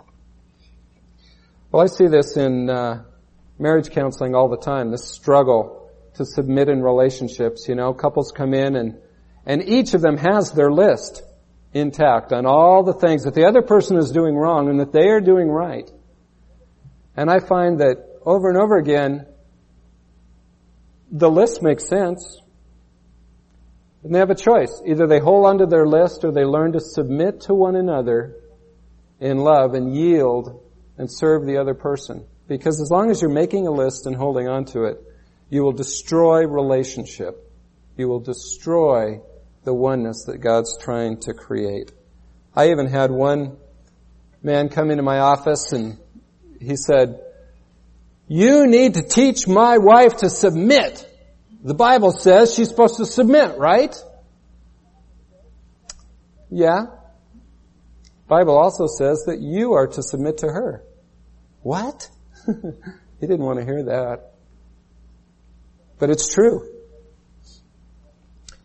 Well, 1.71 1.83
I 1.83 1.85
see 1.85 2.07
this 2.07 2.35
in 2.35 2.69
uh, 2.69 3.03
marriage 3.57 3.91
counseling 3.91 4.35
all 4.35 4.49
the 4.49 4.57
time. 4.57 4.91
This 4.91 5.07
struggle 5.07 5.89
to 6.15 6.25
submit 6.25 6.67
in 6.67 6.81
relationships. 6.81 7.65
You 7.69 7.75
know, 7.75 7.93
couples 7.93 8.33
come 8.35 8.53
in 8.53 8.75
and 8.75 8.97
and 9.45 9.63
each 9.67 9.93
of 9.93 10.01
them 10.01 10.17
has 10.17 10.51
their 10.51 10.69
list 10.69 11.23
intact 11.73 12.33
on 12.33 12.45
all 12.45 12.83
the 12.83 12.93
things 12.93 13.23
that 13.23 13.33
the 13.33 13.45
other 13.45 13.61
person 13.61 13.97
is 13.97 14.11
doing 14.11 14.35
wrong 14.35 14.69
and 14.69 14.81
that 14.81 14.91
they 14.91 15.07
are 15.07 15.21
doing 15.21 15.47
right. 15.47 15.89
And 17.15 17.29
I 17.29 17.39
find 17.39 17.79
that 17.79 18.19
over 18.25 18.49
and 18.49 18.57
over 18.57 18.77
again, 18.77 19.25
the 21.09 21.29
list 21.29 21.63
makes 21.63 21.87
sense. 21.87 22.39
And 24.03 24.13
they 24.13 24.19
have 24.19 24.29
a 24.29 24.35
choice. 24.35 24.81
Either 24.85 25.07
they 25.07 25.19
hold 25.19 25.45
onto 25.45 25.65
their 25.65 25.87
list 25.87 26.23
or 26.23 26.31
they 26.31 26.43
learn 26.43 26.73
to 26.73 26.79
submit 26.79 27.41
to 27.41 27.53
one 27.53 27.75
another 27.75 28.35
in 29.19 29.37
love 29.37 29.73
and 29.73 29.95
yield 29.95 30.60
and 31.01 31.11
serve 31.11 31.47
the 31.47 31.57
other 31.57 31.73
person. 31.73 32.23
Because 32.47 32.79
as 32.79 32.91
long 32.91 33.09
as 33.09 33.23
you're 33.23 33.31
making 33.31 33.65
a 33.65 33.71
list 33.71 34.05
and 34.05 34.15
holding 34.15 34.47
on 34.47 34.65
to 34.65 34.83
it, 34.83 35.01
you 35.49 35.63
will 35.63 35.71
destroy 35.71 36.45
relationship. 36.45 37.51
You 37.97 38.07
will 38.07 38.19
destroy 38.19 39.19
the 39.63 39.73
oneness 39.73 40.25
that 40.25 40.37
God's 40.37 40.77
trying 40.77 41.19
to 41.21 41.33
create. 41.33 41.91
I 42.55 42.69
even 42.69 42.85
had 42.85 43.09
one 43.09 43.57
man 44.43 44.69
come 44.69 44.91
into 44.91 45.01
my 45.01 45.17
office 45.17 45.71
and 45.71 45.97
he 46.59 46.75
said, 46.75 47.19
you 48.27 48.67
need 48.67 48.93
to 48.93 49.01
teach 49.01 49.47
my 49.47 49.79
wife 49.79 50.17
to 50.17 50.29
submit. 50.29 51.07
The 51.63 51.73
Bible 51.73 52.11
says 52.11 52.53
she's 52.53 52.69
supposed 52.69 52.97
to 52.97 53.07
submit, 53.07 53.57
right? 53.57 53.95
Yeah. 56.51 56.85
Bible 58.27 58.55
also 58.55 58.85
says 58.85 59.23
that 59.25 59.39
you 59.39 59.73
are 59.73 59.87
to 59.87 60.03
submit 60.03 60.37
to 60.37 60.47
her. 60.47 60.83
What? 61.61 62.09
he 62.45 63.27
didn't 63.27 63.45
want 63.45 63.59
to 63.59 63.65
hear 63.65 63.83
that. 63.83 64.31
But 65.99 66.09
it's 66.09 66.33
true. 66.33 66.67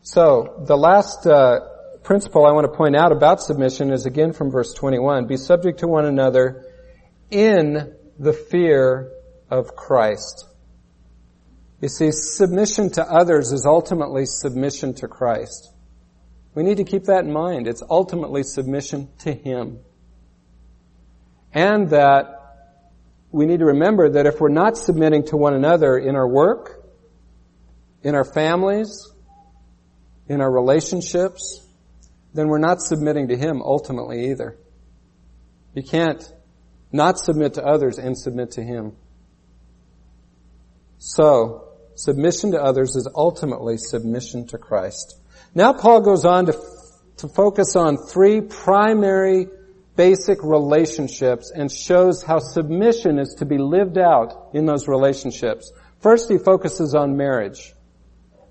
So, 0.03 0.65
the 0.67 0.77
last 0.77 1.27
uh, 1.27 1.61
principle 2.03 2.47
I 2.47 2.53
want 2.53 2.71
to 2.71 2.77
point 2.77 2.97
out 2.97 3.13
about 3.13 3.43
submission 3.43 3.93
is 3.93 4.07
again 4.07 4.33
from 4.33 4.51
verse 4.51 4.73
21. 4.73 5.27
Be 5.27 5.37
subject 5.37 5.81
to 5.81 5.89
one 5.89 6.07
another 6.07 6.65
in 7.31 7.95
the 8.19 8.33
fear 8.33 9.11
of 9.51 9.75
Christ. 9.75 10.47
You 11.81 11.89
see, 11.89 12.11
submission 12.13 12.91
to 12.93 13.03
others 13.03 13.53
is 13.53 13.67
ultimately 13.67 14.25
submission 14.25 14.95
to 14.95 15.09
Christ. 15.09 15.73
We 16.55 16.63
need 16.63 16.79
to 16.79 16.85
keep 16.85 17.05
that 17.05 17.25
in 17.25 17.33
mind. 17.33 17.69
It's 17.69 17.83
ultimately 17.89 18.43
submission 18.45 19.09
to 19.19 19.33
Him. 19.33 19.81
And 21.53 21.91
that 21.91 22.36
we 23.37 23.45
need 23.45 23.59
to 23.59 23.67
remember 23.67 24.09
that 24.09 24.25
if 24.25 24.41
we're 24.41 24.49
not 24.49 24.79
submitting 24.79 25.27
to 25.27 25.37
one 25.37 25.53
another 25.53 25.99
in 25.99 26.17
our 26.17 26.27
work, 26.27 26.83
in 28.03 28.15
our 28.15 28.25
families, 28.25 29.13
in 30.27 30.41
our 30.41 30.51
relationships, 30.51 31.61
then 32.33 32.49
we're 32.49 32.57
not 32.57 32.81
submitting 32.81 33.29
to 33.29 33.37
Him 33.37 33.61
ultimately 33.61 34.31
either. 34.31 34.57
You 35.75 35.83
can't 35.83 36.27
not 36.91 37.19
submit 37.19 37.53
to 37.55 37.63
others 37.63 37.99
and 37.99 38.17
submit 38.17 38.53
to 38.53 38.63
Him. 38.63 38.97
So, 40.97 41.75
submission 41.95 42.53
to 42.53 42.63
others 42.63 42.97
is 42.97 43.07
ultimately 43.15 43.77
submission 43.77 44.47
to 44.47 44.57
Christ. 44.57 45.21
Now 45.55 45.75
Paul 45.75 46.01
goes 46.01 46.25
on 46.25 46.47
to, 46.47 46.59
to 47.19 47.29
focus 47.29 47.77
on 47.77 47.99
three 47.99 48.41
primary 48.41 49.49
basic 49.97 50.43
relationships 50.43 51.51
and 51.55 51.73
shows 51.73 52.23
how 52.23 52.39
submission 52.39 53.19
is 53.19 53.37
to 53.39 53.47
be 53.47 53.59
lived 53.59 53.99
out 53.99 54.51
in 54.53 54.67
those 54.67 54.87
relationships. 54.87 55.73
First, 56.01 56.31
he 56.31 56.39
focuses 56.39 56.95
on 56.95 57.17
marriage, 57.17 57.73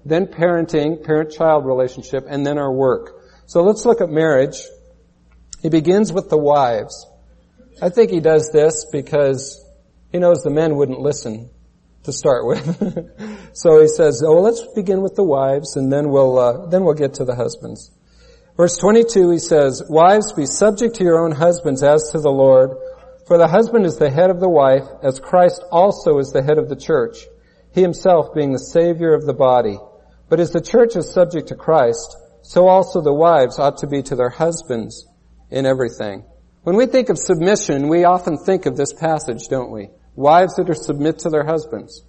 then 0.04 0.26
parenting, 0.28 1.04
parent-child 1.04 1.66
relationship, 1.66 2.26
and 2.28 2.46
then 2.46 2.58
our 2.58 2.72
work. 2.72 3.22
So 3.46 3.62
let's 3.62 3.86
look 3.86 4.02
at 4.02 4.10
marriage. 4.10 4.62
He 5.62 5.70
begins 5.70 6.12
with 6.12 6.30
the 6.30 6.38
wives. 6.38 7.08
I 7.82 7.90
think 7.90 8.10
he 8.10 8.20
does 8.20 8.50
this 8.52 8.86
because 8.92 9.64
he 10.12 10.20
knows 10.20 10.42
the 10.42 10.50
men 10.50 10.76
wouldn't 10.76 11.00
listen 11.00 11.50
to 12.04 12.14
start 12.14 12.46
with. 12.46 13.52
so 13.54 13.82
he 13.82 13.88
says, 13.88 14.24
"Oh, 14.26 14.42
let's 14.42 14.62
begin 14.74 15.02
with 15.02 15.16
the 15.16 15.24
wives, 15.24 15.76
and 15.76 15.92
then 15.92 16.10
we'll 16.10 16.40
uh, 16.40 16.68
then 16.68 16.84
we'll 16.84 16.94
get 16.94 17.16
to 17.16 17.26
the 17.26 17.36
husbands." 17.36 17.92
Verse 18.58 18.78
22, 18.78 19.32
he 19.32 19.40
says, 19.40 19.84
"Wives, 19.90 20.32
be 20.32 20.46
subject 20.46 20.96
to 20.96 21.04
your 21.04 21.20
own 21.20 21.32
husbands 21.32 21.84
as 21.84 22.12
to 22.12 22.20
the 22.20 22.32
Lord, 22.32 22.72
for 23.28 23.38
the 23.38 23.48
husband 23.48 23.86
is 23.86 23.98
the 23.98 24.10
head 24.10 24.30
of 24.30 24.40
the 24.40 24.50
wife, 24.50 24.88
as 25.04 25.20
Christ 25.20 25.64
also 25.72 26.20
is 26.20 26.32
the 26.32 26.42
head 26.42 26.58
of 26.58 26.70
the 26.70 26.76
church, 26.76 27.28
he 27.72 27.82
himself 27.82 28.34
being 28.34 28.54
the 28.54 28.60
Savior 28.60 29.14
of 29.14 29.26
the 29.26 29.34
body. 29.34 29.78
But 30.30 30.40
as 30.40 30.52
the 30.52 30.62
church 30.62 30.96
is 30.96 31.12
subject 31.12 31.50
to 31.50 31.56
Christ, 31.56 32.16
so 32.44 32.68
also 32.68 33.02
the 33.02 33.14
wives 33.14 33.60
ought 33.60 33.78
to 33.80 33.88
be 33.88 34.02
to 34.04 34.16
their 34.16 34.30
husbands 34.30 35.06
in 35.52 35.66
everything." 35.66 36.24
When 36.64 36.78
we 36.78 36.86
think 36.86 37.10
of 37.10 37.20
submission, 37.20 37.90
we 37.90 38.06
often 38.06 38.38
think 38.38 38.66
of 38.66 38.78
this 38.78 38.94
passage, 38.94 39.50
don't 39.50 39.72
we? 39.72 39.90
Wives 40.16 40.56
that 40.56 40.70
are 40.70 40.74
submit 40.74 41.20
to 41.20 41.30
their 41.30 41.44
husbands. 41.44 42.04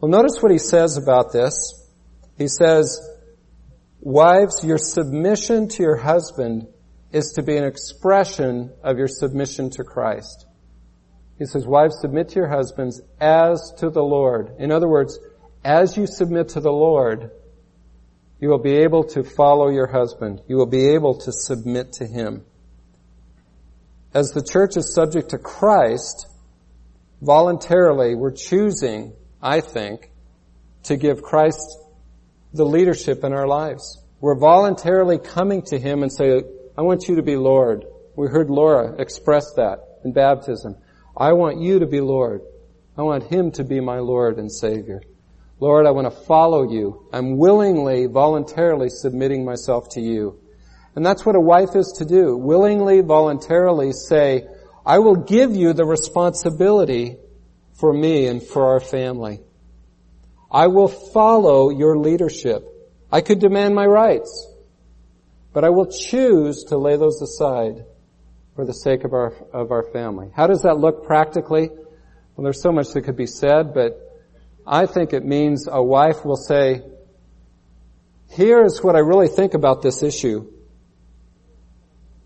Well, 0.00 0.10
notice 0.10 0.42
what 0.42 0.50
he 0.50 0.58
says 0.58 0.96
about 0.96 1.32
this. 1.32 1.54
He 2.38 2.48
says, 2.48 2.98
wives, 4.06 4.62
your 4.62 4.78
submission 4.78 5.66
to 5.66 5.82
your 5.82 5.96
husband 5.96 6.68
is 7.10 7.32
to 7.32 7.42
be 7.42 7.56
an 7.56 7.64
expression 7.64 8.72
of 8.84 8.98
your 8.98 9.08
submission 9.08 9.68
to 9.68 9.82
Christ. 9.82 10.46
He 11.40 11.44
says, 11.44 11.66
wives, 11.66 11.98
submit 12.00 12.28
to 12.28 12.36
your 12.36 12.48
husbands 12.48 13.00
as 13.20 13.72
to 13.78 13.90
the 13.90 14.04
Lord. 14.04 14.54
In 14.60 14.70
other 14.70 14.88
words, 14.88 15.18
as 15.64 15.96
you 15.96 16.06
submit 16.06 16.50
to 16.50 16.60
the 16.60 16.70
Lord, 16.70 17.32
you 18.38 18.48
will 18.48 18.62
be 18.62 18.76
able 18.76 19.02
to 19.08 19.24
follow 19.24 19.70
your 19.70 19.88
husband. 19.88 20.40
You 20.46 20.56
will 20.56 20.66
be 20.66 20.90
able 20.90 21.18
to 21.22 21.32
submit 21.32 21.94
to 21.94 22.06
him. 22.06 22.44
As 24.14 24.30
the 24.30 24.42
church 24.42 24.76
is 24.76 24.94
subject 24.94 25.30
to 25.30 25.38
Christ, 25.38 26.28
voluntarily, 27.20 28.14
we're 28.14 28.30
choosing, 28.30 29.14
I 29.42 29.60
think, 29.62 30.12
to 30.84 30.96
give 30.96 31.22
Christ 31.22 31.76
the 32.56 32.64
leadership 32.64 33.24
in 33.24 33.32
our 33.32 33.46
lives. 33.46 34.02
We're 34.20 34.38
voluntarily 34.38 35.18
coming 35.18 35.62
to 35.66 35.78
Him 35.78 36.02
and 36.02 36.12
say, 36.12 36.42
I 36.76 36.82
want 36.82 37.08
you 37.08 37.16
to 37.16 37.22
be 37.22 37.36
Lord. 37.36 37.84
We 38.16 38.28
heard 38.28 38.50
Laura 38.50 38.94
express 38.98 39.52
that 39.54 39.80
in 40.04 40.12
baptism. 40.12 40.76
I 41.16 41.32
want 41.34 41.60
you 41.60 41.80
to 41.80 41.86
be 41.86 42.00
Lord. 42.00 42.42
I 42.96 43.02
want 43.02 43.24
Him 43.24 43.50
to 43.52 43.64
be 43.64 43.80
my 43.80 43.98
Lord 43.98 44.38
and 44.38 44.50
Savior. 44.50 45.02
Lord, 45.58 45.86
I 45.86 45.90
want 45.90 46.12
to 46.12 46.24
follow 46.24 46.70
you. 46.70 47.08
I'm 47.12 47.38
willingly, 47.38 48.06
voluntarily 48.06 48.88
submitting 48.90 49.44
myself 49.44 49.88
to 49.90 50.00
you. 50.00 50.40
And 50.94 51.04
that's 51.04 51.24
what 51.24 51.36
a 51.36 51.40
wife 51.40 51.74
is 51.74 51.94
to 51.98 52.04
do. 52.04 52.36
Willingly, 52.36 53.00
voluntarily 53.00 53.92
say, 53.92 54.46
I 54.84 54.98
will 54.98 55.16
give 55.16 55.54
you 55.54 55.72
the 55.72 55.84
responsibility 55.84 57.16
for 57.74 57.92
me 57.92 58.26
and 58.26 58.42
for 58.42 58.68
our 58.68 58.80
family. 58.80 59.40
I 60.50 60.68
will 60.68 60.88
follow 60.88 61.70
your 61.70 61.98
leadership. 61.98 62.64
I 63.10 63.20
could 63.20 63.38
demand 63.38 63.74
my 63.74 63.86
rights. 63.86 64.46
but 65.56 65.64
I 65.64 65.70
will 65.70 65.86
choose 65.86 66.64
to 66.64 66.76
lay 66.76 66.98
those 66.98 67.22
aside 67.22 67.86
for 68.54 68.66
the 68.66 68.74
sake 68.74 69.04
of 69.04 69.14
our, 69.14 69.32
of 69.54 69.70
our 69.70 69.84
family. 69.84 70.28
How 70.36 70.46
does 70.46 70.60
that 70.64 70.76
look 70.76 71.06
practically? 71.06 71.70
Well, 71.70 72.44
there's 72.44 72.60
so 72.60 72.72
much 72.72 72.88
that 72.88 73.00
could 73.04 73.16
be 73.16 73.26
said, 73.26 73.72
but 73.72 73.98
I 74.66 74.84
think 74.84 75.14
it 75.14 75.24
means 75.24 75.66
a 75.66 75.82
wife 75.82 76.26
will 76.26 76.36
say, 76.36 76.82
here 78.28 78.66
is 78.66 78.84
what 78.84 78.96
I 78.96 78.98
really 78.98 79.28
think 79.28 79.54
about 79.54 79.80
this 79.80 80.02
issue, 80.02 80.52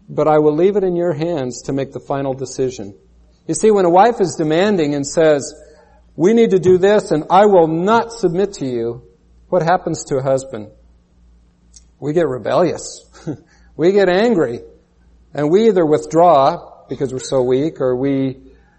but 0.08 0.26
I 0.26 0.40
will 0.40 0.56
leave 0.56 0.74
it 0.74 0.82
in 0.82 0.96
your 0.96 1.12
hands 1.12 1.62
to 1.66 1.72
make 1.72 1.92
the 1.92 2.00
final 2.00 2.34
decision. 2.34 2.96
You 3.46 3.54
see, 3.54 3.70
when 3.70 3.84
a 3.84 3.90
wife 3.90 4.20
is 4.20 4.34
demanding 4.34 4.96
and 4.96 5.06
says, 5.06 5.54
we 6.17 6.33
need 6.33 6.50
to 6.50 6.59
do 6.59 6.79
this 6.79 7.11
and 7.11 7.25
I 7.31 7.47
will 7.47 7.67
not 7.67 8.12
submit 8.12 8.55
to 8.55 8.67
you, 8.67 9.02
what 9.49 9.62
happens 9.62 10.05
to 10.05 10.17
a 10.17 10.23
husband? 10.23 10.71
We 11.99 12.12
get 12.12 12.29
rebellious. 12.29 13.05
we 13.76 13.93
get 13.93 14.09
angry. 14.09 14.61
And 15.35 15.50
we 15.50 15.69
either 15.69 15.85
withdraw 15.85 16.85
because 16.88 17.12
we're 17.12 17.21
so 17.21 17.43
weak 17.43 17.81
or 17.81 17.97
we, 17.97 18.38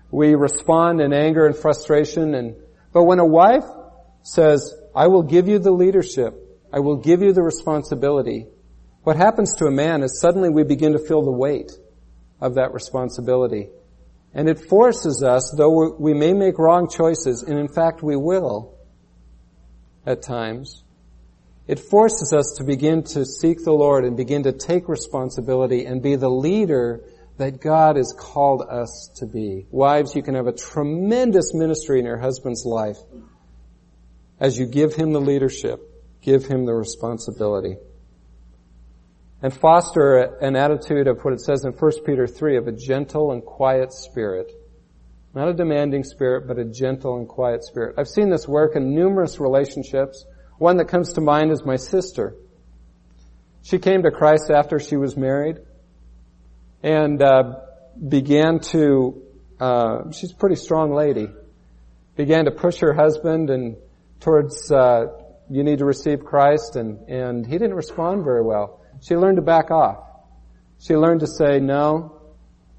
we 0.10 0.36
respond 0.36 1.02
in 1.02 1.14
anger 1.14 1.46
and 1.46 1.56
frustration 1.56 2.36
and, 2.36 2.56
but 2.94 3.04
when 3.04 3.20
a 3.20 3.26
wife 3.26 3.66
says, 4.24 4.74
I 4.96 5.08
will 5.08 5.24
give 5.24 5.48
you 5.48 5.60
the 5.60 5.72
leadership, 5.72 6.34
I 6.74 6.80
will 6.80 6.98
give 6.98 7.22
you 7.22 7.34
the 7.34 7.42
responsibility, 7.42 8.48
what 9.04 9.16
happens 9.16 9.56
to 9.56 9.66
a 9.66 9.72
man 9.72 10.04
is 10.04 10.20
suddenly 10.20 10.50
we 10.50 10.64
begin 10.64 10.94
to 10.94 11.00
feel 11.00 11.24
the 11.24 11.32
weight 11.32 11.72
of 12.40 12.56
that 12.56 12.74
responsibility. 12.74 13.70
And 14.34 14.48
it 14.48 14.60
forces 14.60 15.24
us, 15.24 15.54
though 15.58 15.96
we 16.00 16.14
may 16.14 16.34
make 16.34 16.58
wrong 16.58 16.90
choices, 16.90 17.44
and 17.44 17.60
in 17.60 17.68
fact 17.68 18.02
we 18.02 18.16
will 18.16 18.78
at 20.06 20.22
times, 20.22 20.84
it 21.68 21.80
forces 21.80 22.34
us 22.34 22.56
to 22.58 22.64
begin 22.64 23.04
to 23.04 23.26
seek 23.26 23.64
the 23.64 23.72
Lord 23.72 24.06
and 24.06 24.18
begin 24.18 24.44
to 24.44 24.52
take 24.52 24.88
responsibility 24.88 25.86
and 25.86 26.02
be 26.02 26.16
the 26.16 26.30
leader 26.30 27.04
that 27.38 27.62
God 27.62 27.96
has 27.96 28.14
called 28.18 28.62
us 28.62 29.10
to 29.16 29.26
be. 29.26 29.66
Wives, 29.72 30.16
you 30.16 30.22
can 30.22 30.36
have 30.36 30.48
a 30.48 30.54
tremendous 30.54 31.54
ministry 31.54 32.00
in 32.00 32.06
your 32.06 32.18
husband's 32.18 32.66
life 32.66 32.98
as 34.40 34.58
you 34.58 34.66
give 34.66 34.94
him 34.96 35.12
the 35.12 35.22
leadership, 35.22 35.80
give 36.22 36.46
him 36.46 36.66
the 36.66 36.74
responsibility. 36.74 37.78
And 39.42 39.54
foster 39.54 40.18
an 40.40 40.56
attitude 40.56 41.08
of 41.08 41.22
what 41.22 41.34
it 41.34 41.42
says 41.42 41.66
in 41.66 41.72
1 41.72 41.92
Peter 42.06 42.28
3 42.28 42.58
of 42.58 42.68
a 42.68 42.72
gentle 42.72 43.32
and 43.32 43.44
quiet 43.44 43.92
spirit. 43.92 44.52
Not 45.34 45.48
a 45.48 45.54
demanding 45.54 46.04
spirit, 46.04 46.48
but 46.48 46.60
a 46.60 46.66
gentle 46.66 47.18
and 47.18 47.28
quiet 47.28 47.64
spirit. 47.64 47.96
I've 47.98 48.08
seen 48.08 48.30
this 48.30 48.48
work 48.48 48.76
in 48.76 48.94
numerous 48.94 49.40
relationships. 49.40 50.26
One 50.58 50.78
that 50.78 50.90
comes 50.90 51.14
to 51.14 51.22
mind 51.22 51.52
is 51.52 51.64
my 51.66 51.78
sister. 51.78 52.36
She 53.64 53.80
came 53.80 54.04
to 54.04 54.12
Christ 54.12 54.52
after 54.52 54.80
she 54.80 54.98
was 54.98 55.16
married 55.16 55.58
and 56.84 57.22
uh, 57.22 57.60
began 58.08 58.60
to, 58.60 59.24
uh, 59.60 60.12
she's 60.12 60.32
a 60.32 60.36
pretty 60.36 60.56
strong 60.56 60.94
lady, 60.94 61.30
began 62.16 62.46
to 62.46 62.52
push 62.52 62.80
her 62.80 62.94
husband 62.94 63.50
and 63.50 63.78
towards, 64.20 64.72
uh, 64.72 65.06
you 65.50 65.64
need 65.64 65.80
to 65.80 65.86
receive 65.86 66.26
Christ 66.26 66.76
and, 66.76 67.08
and 67.08 67.46
he 67.46 67.54
didn't 67.54 67.76
respond 67.76 68.24
very 68.24 68.44
well. 68.44 68.81
She 69.02 69.16
learned 69.16 69.38
to 69.38 69.42
back 69.42 69.72
off. 69.72 69.98
She 70.80 70.96
learned 70.96 71.20
to 71.20 71.28
say, 71.28 71.60
no, 71.60 72.22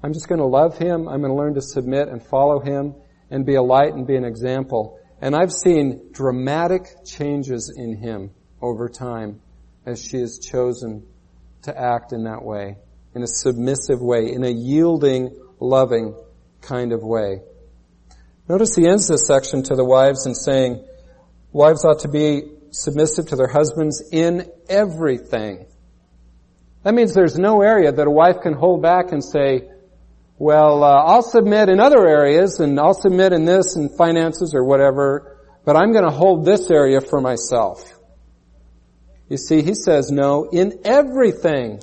I'm 0.01 0.13
just 0.13 0.27
going 0.27 0.39
to 0.39 0.45
love 0.45 0.77
him. 0.77 1.07
I'm 1.07 1.21
going 1.21 1.31
to 1.31 1.37
learn 1.37 1.53
to 1.53 1.61
submit 1.61 2.09
and 2.09 2.21
follow 2.25 2.59
him 2.59 2.95
and 3.29 3.45
be 3.45 3.55
a 3.55 3.61
light 3.61 3.93
and 3.93 4.05
be 4.07 4.15
an 4.15 4.25
example. 4.25 4.99
And 5.21 5.35
I've 5.35 5.51
seen 5.51 6.09
dramatic 6.11 6.87
changes 7.05 7.73
in 7.75 7.95
him 7.95 8.31
over 8.61 8.89
time 8.89 9.41
as 9.85 10.01
she 10.01 10.17
has 10.17 10.39
chosen 10.39 11.05
to 11.63 11.77
act 11.77 12.11
in 12.11 12.23
that 12.23 12.43
way, 12.43 12.77
in 13.15 13.23
a 13.23 13.27
submissive 13.27 14.01
way, 14.01 14.31
in 14.31 14.43
a 14.43 14.49
yielding, 14.49 15.35
loving 15.59 16.15
kind 16.61 16.91
of 16.91 17.03
way. 17.03 17.41
Notice 18.49 18.75
he 18.75 18.87
ends 18.87 19.07
this 19.07 19.25
section 19.25 19.63
to 19.63 19.75
the 19.75 19.85
wives 19.85 20.25
in 20.25 20.35
saying, 20.35 20.85
wives 21.53 21.85
ought 21.85 21.99
to 21.99 22.09
be 22.09 22.43
submissive 22.71 23.27
to 23.27 23.35
their 23.37 23.47
husbands 23.47 24.03
in 24.11 24.49
everything. 24.67 25.65
That 26.83 26.93
means 26.93 27.13
there's 27.13 27.37
no 27.37 27.61
area 27.61 27.91
that 27.91 28.07
a 28.07 28.11
wife 28.11 28.41
can 28.41 28.53
hold 28.53 28.81
back 28.81 29.11
and 29.11 29.23
say, 29.23 29.69
well, 30.37 30.83
uh, 30.83 31.03
I'll 31.05 31.21
submit 31.21 31.69
in 31.69 31.79
other 31.79 32.05
areas 32.05 32.59
and 32.59 32.79
I'll 32.79 32.93
submit 32.93 33.31
in 33.31 33.45
this 33.45 33.75
and 33.75 33.95
finances 33.95 34.53
or 34.53 34.63
whatever, 34.63 35.37
but 35.63 35.77
I'm 35.77 35.93
going 35.93 36.03
to 36.03 36.11
hold 36.11 36.43
this 36.43 36.69
area 36.69 36.99
for 36.99 37.21
myself. 37.21 37.89
You 39.29 39.37
see, 39.37 39.61
he 39.61 39.73
says 39.73 40.11
no 40.11 40.49
in 40.51 40.81
everything. 40.83 41.81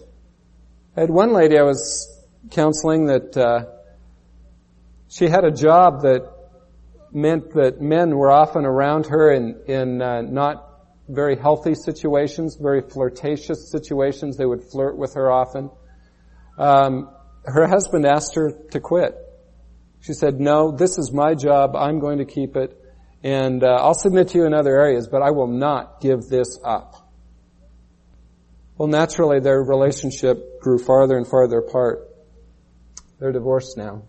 I 0.97 1.01
had 1.01 1.11
one 1.11 1.33
lady 1.33 1.59
I 1.59 1.63
was 1.63 2.07
counseling 2.51 3.07
that 3.07 3.37
uh, 3.37 3.65
she 5.09 5.29
had 5.29 5.45
a 5.45 5.51
job 5.51 6.03
that 6.03 6.31
meant 7.13 7.55
that 7.55 7.81
men 7.81 8.17
were 8.17 8.31
often 8.31 8.65
around 8.65 9.07
her 9.07 9.33
in 9.33 9.63
in 9.67 10.03
uh, 10.03 10.21
not 10.23 10.70
very 11.11 11.37
healthy 11.37 11.75
situations, 11.75 12.57
very 12.61 12.81
flirtatious 12.81 13.71
situations. 13.71 14.37
They 14.37 14.47
would 14.47 14.65
flirt 14.71 14.97
with 14.97 15.15
her 15.15 15.31
often. 15.31 15.71
Um, 16.59 17.11
her 17.45 17.67
husband 17.67 18.07
asked 18.07 18.35
her 18.35 18.53
to 18.71 18.81
quit. 18.81 19.15
She 20.01 20.13
said, 20.13 20.41
no, 20.41 20.71
this 20.71 20.99
is 20.99 21.13
my 21.13 21.35
job. 21.35 21.77
I'm 21.77 21.99
going 21.99 22.19
to 22.19 22.25
keep 22.25 22.57
it. 22.57 22.77
And 23.23 23.63
uh, 23.63 23.67
I'll 23.67 23.95
submit 23.95 24.29
to 24.29 24.39
you 24.39 24.47
in 24.47 24.55
other 24.55 24.75
areas, 24.81 25.09
but 25.09 25.23
I 25.23 25.31
will 25.31 25.47
not 25.47 26.01
give 26.01 26.23
this 26.29 26.59
up. 26.65 26.95
Well, 28.79 28.89
naturally, 28.89 29.41
their 29.41 29.63
relationship 29.63 30.61
grew 30.61 30.79
farther 30.79 31.19
and 31.19 31.27
farther 31.27 31.59
apart. 31.59 32.09
They're 33.19 33.33
divorced 33.33 33.77
now. 33.77 34.05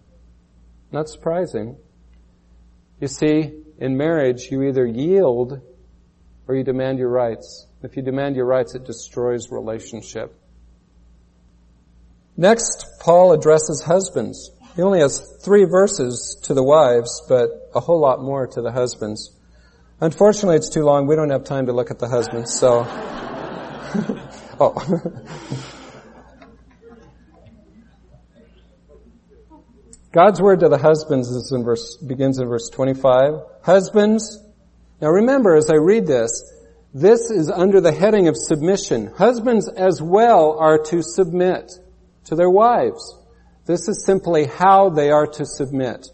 Not 0.93 1.09
surprising. 1.09 1.75
You 3.01 3.07
see, 3.07 3.51
in 3.77 3.97
marriage, 3.97 4.47
you 4.49 4.63
either 4.63 4.85
yield 4.85 5.59
or 6.51 6.55
you 6.55 6.65
demand 6.65 6.99
your 6.99 7.07
rights. 7.07 7.65
If 7.81 7.95
you 7.95 8.03
demand 8.03 8.35
your 8.35 8.45
rights, 8.45 8.75
it 8.75 8.83
destroys 8.83 9.49
relationship. 9.49 10.37
Next, 12.35 12.85
Paul 12.99 13.31
addresses 13.31 13.81
husbands. 13.81 14.51
He 14.75 14.81
only 14.81 14.99
has 14.99 15.21
three 15.41 15.63
verses 15.63 16.37
to 16.43 16.53
the 16.53 16.61
wives, 16.61 17.23
but 17.29 17.71
a 17.73 17.79
whole 17.79 18.01
lot 18.01 18.21
more 18.21 18.47
to 18.47 18.61
the 18.61 18.69
husbands. 18.69 19.31
Unfortunately, 20.01 20.57
it's 20.57 20.69
too 20.69 20.83
long. 20.83 21.07
We 21.07 21.15
don't 21.15 21.29
have 21.29 21.45
time 21.45 21.67
to 21.67 21.71
look 21.71 21.89
at 21.89 21.99
the 21.99 22.09
husbands, 22.09 22.53
so. 22.53 22.85
oh. 24.59 24.75
God's 30.11 30.41
word 30.41 30.59
to 30.59 30.67
the 30.67 30.77
husbands 30.77 31.53
in 31.53 31.63
verse, 31.63 31.95
begins 31.95 32.39
in 32.39 32.49
verse 32.49 32.67
25. 32.67 33.35
Husbands, 33.63 34.40
now 35.01 35.09
remember 35.09 35.55
as 35.55 35.69
I 35.69 35.75
read 35.75 36.05
this, 36.05 36.43
this 36.93 37.31
is 37.31 37.49
under 37.49 37.81
the 37.81 37.91
heading 37.91 38.27
of 38.27 38.37
submission. 38.37 39.07
Husbands 39.07 39.67
as 39.67 40.01
well 40.01 40.57
are 40.59 40.77
to 40.77 41.01
submit 41.01 41.71
to 42.25 42.35
their 42.35 42.49
wives. 42.49 43.17
This 43.65 43.87
is 43.87 44.05
simply 44.05 44.45
how 44.45 44.89
they 44.89 45.09
are 45.09 45.27
to 45.27 45.45
submit. 45.45 46.07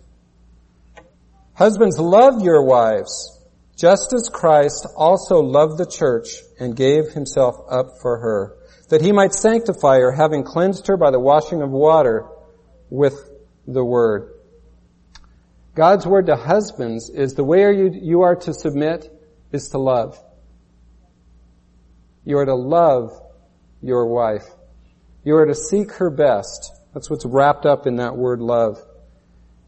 Husbands, 1.54 1.98
love 2.00 2.44
your 2.44 2.64
wives, 2.64 3.44
just 3.76 4.14
as 4.14 4.30
Christ 4.30 4.86
also 4.96 5.42
loved 5.42 5.80
the 5.80 5.88
church 5.88 6.30
and 6.60 6.76
gave 6.76 7.10
himself 7.10 7.56
up 7.70 8.00
for 8.02 8.20
her, 8.20 8.56
that 8.90 9.02
he 9.02 9.12
might 9.12 9.34
sanctify 9.34 9.98
her, 9.98 10.12
having 10.12 10.44
cleansed 10.44 10.88
her 10.88 10.98
by 10.98 11.10
the 11.10 11.20
washing 11.20 11.64
of 11.64 11.72
water 11.72 12.28
with 12.90 13.16
the 13.66 13.84
word. 13.84 14.37
God's 15.78 16.08
word 16.08 16.26
to 16.26 16.36
husbands 16.36 17.12
is 17.12 17.36
the 17.36 17.44
way 17.44 17.60
you, 18.02 18.22
are 18.24 18.36
to 18.36 18.52
submit 18.52 19.14
is 19.52 19.70
to 19.70 19.78
love. 19.78 20.20
You 22.26 22.40
are 22.40 22.46
to 22.46 22.56
love 22.56 23.12
your 23.84 24.08
wife. 24.08 24.48
You 25.24 25.36
are 25.36 25.46
to 25.46 25.54
seek 25.54 25.92
her 25.94 26.10
best. 26.10 26.72
That's 26.96 27.12
what's 27.12 27.28
wrapped 27.28 27.68
up 27.68 27.86
in 27.86 27.98
that 27.98 28.18
word 28.18 28.42
love. 28.42 28.84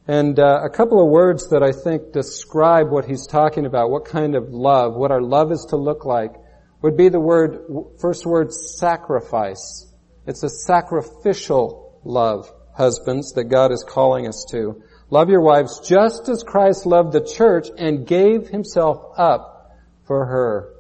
And 0.07 0.39
uh, 0.39 0.61
a 0.63 0.69
couple 0.71 0.99
of 0.99 1.11
words 1.11 1.49
that 1.49 1.61
I 1.61 1.73
think 1.73 2.11
describe 2.11 2.89
what 2.89 3.05
he's 3.05 3.27
talking 3.27 3.67
about, 3.67 3.91
what 3.91 4.05
kind 4.05 4.33
of 4.33 4.49
love, 4.49 4.95
what 4.95 5.11
our 5.11 5.21
love 5.21 5.51
is 5.51 5.67
to 5.69 5.77
look 5.77 6.05
like, 6.05 6.33
would 6.81 6.97
be 6.97 7.09
the 7.09 7.19
word, 7.19 7.59
first 8.01 8.25
word, 8.25 8.51
sacrifice. 8.51 9.85
It's 10.25 10.41
a 10.41 10.49
sacrificial 10.49 12.01
love, 12.03 12.51
husbands, 12.75 13.33
that 13.33 13.43
God 13.43 13.71
is 13.71 13.85
calling 13.87 14.27
us 14.27 14.43
to. 14.49 14.81
Love 15.11 15.29
your 15.29 15.41
wives 15.41 15.79
just 15.87 16.29
as 16.29 16.43
Christ 16.43 16.85
loved 16.85 17.13
the 17.13 17.21
church 17.21 17.67
and 17.77 18.05
gave 18.05 18.47
himself 18.47 19.03
up 19.17 19.75
for 20.05 20.25
her. 20.25 20.73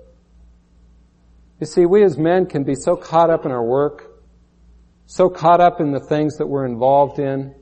You 1.59 1.65
see, 1.65 1.85
we 1.85 2.03
as 2.03 2.17
men 2.17 2.45
can 2.45 2.63
be 2.63 2.75
so 2.75 2.95
caught 2.95 3.29
up 3.29 3.45
in 3.45 3.51
our 3.51 3.63
work, 3.63 4.05
so 5.07 5.29
caught 5.29 5.59
up 5.59 5.81
in 5.81 5.91
the 5.91 5.99
things 5.99 6.37
that 6.37 6.47
we're 6.47 6.65
involved 6.65 7.19
in 7.19 7.55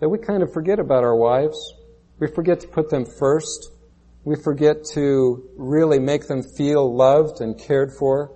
that 0.00 0.08
we 0.08 0.18
kind 0.18 0.42
of 0.42 0.52
forget 0.52 0.78
about 0.78 1.04
our 1.04 1.14
wives. 1.14 1.74
We 2.18 2.28
forget 2.28 2.60
to 2.60 2.68
put 2.68 2.90
them 2.90 3.04
first. 3.04 3.70
We 4.24 4.36
forget 4.36 4.84
to 4.94 5.48
really 5.56 5.98
make 5.98 6.26
them 6.26 6.42
feel 6.42 6.94
loved 6.94 7.40
and 7.40 7.58
cared 7.58 7.92
for. 7.92 8.34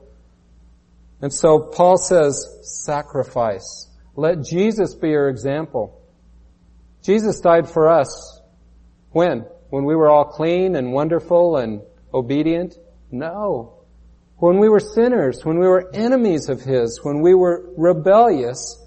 And 1.21 1.33
so 1.33 1.59
Paul 1.59 1.97
says, 1.97 2.45
sacrifice. 2.85 3.89
Let 4.15 4.43
Jesus 4.43 4.95
be 4.95 5.11
your 5.11 5.29
example. 5.29 6.02
Jesus 7.03 7.41
died 7.41 7.69
for 7.69 7.89
us. 7.89 8.41
When? 9.11 9.47
When 9.71 9.85
we 9.85 9.97
were 9.97 10.11
all 10.11 10.25
clean 10.25 10.77
and 10.77 10.93
wonderful 10.93 11.57
and 11.57 11.83
obedient? 12.13 12.77
No. 13.11 13.85
When 14.37 14.59
we 14.59 14.69
were 14.69 14.81
sinners, 14.81 15.45
when 15.45 15.59
we 15.59 15.67
were 15.67 15.91
enemies 15.95 16.49
of 16.49 16.61
His, 16.61 17.01
when 17.03 17.21
we 17.21 17.35
were 17.35 17.71
rebellious, 17.77 18.81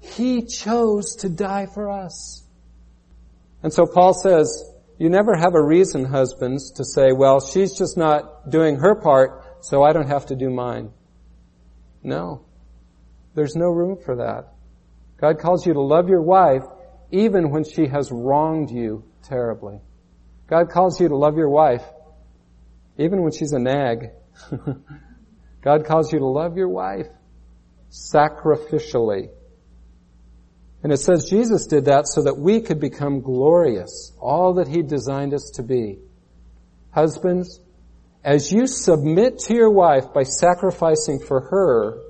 He 0.00 0.42
chose 0.42 1.16
to 1.16 1.28
die 1.28 1.66
for 1.66 1.90
us. 1.90 2.44
And 3.62 3.72
so 3.72 3.86
Paul 3.86 4.14
says, 4.14 4.64
you 4.98 5.08
never 5.08 5.34
have 5.34 5.54
a 5.54 5.62
reason, 5.62 6.04
husbands, 6.04 6.72
to 6.72 6.84
say, 6.84 7.12
well, 7.12 7.40
she's 7.40 7.76
just 7.76 7.96
not 7.96 8.50
doing 8.50 8.76
her 8.76 8.94
part, 8.94 9.64
so 9.64 9.82
I 9.82 9.92
don't 9.92 10.08
have 10.08 10.26
to 10.26 10.36
do 10.36 10.50
mine. 10.50 10.90
No. 12.02 12.44
There's 13.34 13.56
no 13.56 13.70
room 13.70 13.96
for 13.96 14.16
that. 14.16 14.52
God 15.18 15.38
calls 15.38 15.66
you 15.66 15.72
to 15.74 15.80
love 15.80 16.08
your 16.08 16.22
wife 16.22 16.64
even 17.10 17.50
when 17.50 17.64
she 17.64 17.86
has 17.86 18.10
wronged 18.10 18.70
you 18.70 19.04
terribly. 19.22 19.80
God 20.48 20.70
calls 20.70 21.00
you 21.00 21.08
to 21.08 21.16
love 21.16 21.36
your 21.36 21.48
wife 21.48 21.84
even 22.98 23.22
when 23.22 23.32
she's 23.32 23.52
a 23.52 23.58
nag. 23.58 24.10
God 25.62 25.84
calls 25.86 26.12
you 26.12 26.18
to 26.18 26.26
love 26.26 26.56
your 26.56 26.68
wife 26.68 27.06
sacrificially. 27.90 29.30
And 30.82 30.92
it 30.92 30.98
says 30.98 31.28
Jesus 31.28 31.66
did 31.66 31.86
that 31.86 32.08
so 32.08 32.22
that 32.22 32.38
we 32.38 32.60
could 32.60 32.80
become 32.80 33.20
glorious, 33.20 34.12
all 34.18 34.54
that 34.54 34.68
He 34.68 34.82
designed 34.82 35.34
us 35.34 35.52
to 35.56 35.62
be. 35.62 35.98
Husbands, 36.90 37.60
as 38.24 38.50
you 38.50 38.66
submit 38.66 39.38
to 39.40 39.54
your 39.54 39.70
wife 39.70 40.12
by 40.14 40.22
sacrificing 40.22 41.20
for 41.20 41.40
her, 41.40 42.02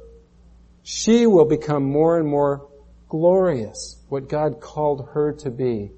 she 0.82 1.26
will 1.26 1.44
become 1.44 1.84
more 1.84 2.18
and 2.18 2.28
more 2.28 2.68
glorious, 3.10 4.02
what 4.08 4.28
God 4.28 4.60
called 4.60 5.08
her 5.12 5.32
to 5.40 5.50
be. 5.50 5.90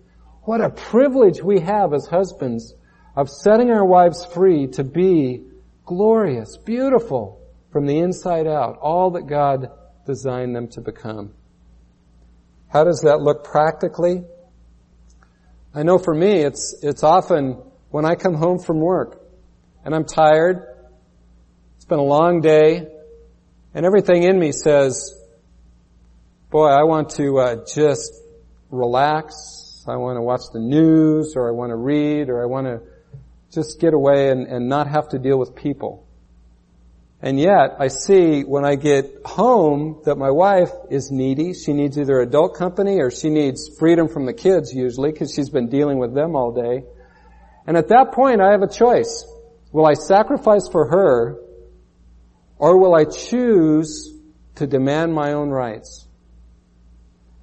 What 0.42 0.60
a 0.60 0.70
privilege 0.70 1.40
we 1.40 1.60
have 1.60 1.94
as 1.94 2.06
husbands 2.06 2.74
of 3.14 3.30
setting 3.30 3.70
our 3.70 3.84
wives 3.84 4.24
free 4.24 4.66
to 4.68 4.82
be 4.82 5.44
glorious, 5.84 6.56
beautiful 6.56 7.40
from 7.70 7.86
the 7.86 7.98
inside 7.98 8.46
out, 8.46 8.78
all 8.78 9.12
that 9.12 9.26
God 9.28 9.70
designed 10.06 10.56
them 10.56 10.68
to 10.68 10.80
become. 10.80 11.32
How 12.68 12.84
does 12.84 13.02
that 13.02 13.20
look 13.20 13.44
practically? 13.44 14.24
I 15.74 15.82
know 15.82 15.98
for 15.98 16.14
me, 16.14 16.40
it's, 16.40 16.74
it's 16.82 17.02
often 17.02 17.62
when 17.90 18.04
I 18.04 18.14
come 18.14 18.34
home 18.34 18.58
from 18.58 18.80
work 18.80 19.22
and 19.84 19.94
I'm 19.94 20.04
tired, 20.04 20.66
it's 21.76 21.84
been 21.84 21.98
a 21.98 22.02
long 22.02 22.40
day, 22.40 22.86
and 23.74 23.84
everything 23.84 24.22
in 24.22 24.38
me 24.38 24.52
says, 24.52 25.18
boy, 26.52 26.66
I 26.66 26.82
want 26.82 27.08
to 27.16 27.38
uh, 27.38 27.64
just 27.64 28.12
relax. 28.70 29.86
I 29.88 29.96
want 29.96 30.18
to 30.18 30.22
watch 30.22 30.42
the 30.52 30.60
news, 30.60 31.32
or 31.34 31.48
I 31.48 31.52
want 31.52 31.70
to 31.70 31.76
read, 31.76 32.28
or 32.28 32.42
I 32.42 32.46
want 32.46 32.66
to 32.66 32.82
just 33.50 33.80
get 33.80 33.94
away 33.94 34.28
and, 34.28 34.46
and 34.46 34.68
not 34.68 34.86
have 34.86 35.08
to 35.08 35.18
deal 35.18 35.38
with 35.38 35.56
people. 35.56 36.06
And 37.22 37.40
yet, 37.40 37.76
I 37.78 37.88
see 37.88 38.42
when 38.42 38.66
I 38.66 38.74
get 38.74 39.22
home 39.24 40.02
that 40.04 40.16
my 40.18 40.30
wife 40.30 40.70
is 40.90 41.10
needy. 41.10 41.54
She 41.54 41.72
needs 41.72 41.98
either 41.98 42.20
adult 42.20 42.54
company 42.54 43.00
or 43.00 43.10
she 43.10 43.30
needs 43.30 43.70
freedom 43.78 44.08
from 44.08 44.26
the 44.26 44.34
kids 44.34 44.74
usually 44.74 45.10
because 45.10 45.32
she's 45.32 45.48
been 45.48 45.70
dealing 45.70 45.98
with 45.98 46.14
them 46.14 46.36
all 46.36 46.52
day. 46.52 46.84
And 47.66 47.78
at 47.78 47.88
that 47.88 48.12
point, 48.12 48.42
I 48.42 48.50
have 48.50 48.62
a 48.62 48.68
choice. 48.68 49.24
Will 49.70 49.86
I 49.86 49.94
sacrifice 49.94 50.68
for 50.68 50.88
her 50.88 51.38
or 52.58 52.78
will 52.78 52.94
I 52.94 53.04
choose 53.04 54.12
to 54.56 54.66
demand 54.66 55.14
my 55.14 55.32
own 55.32 55.50
rights? 55.50 56.08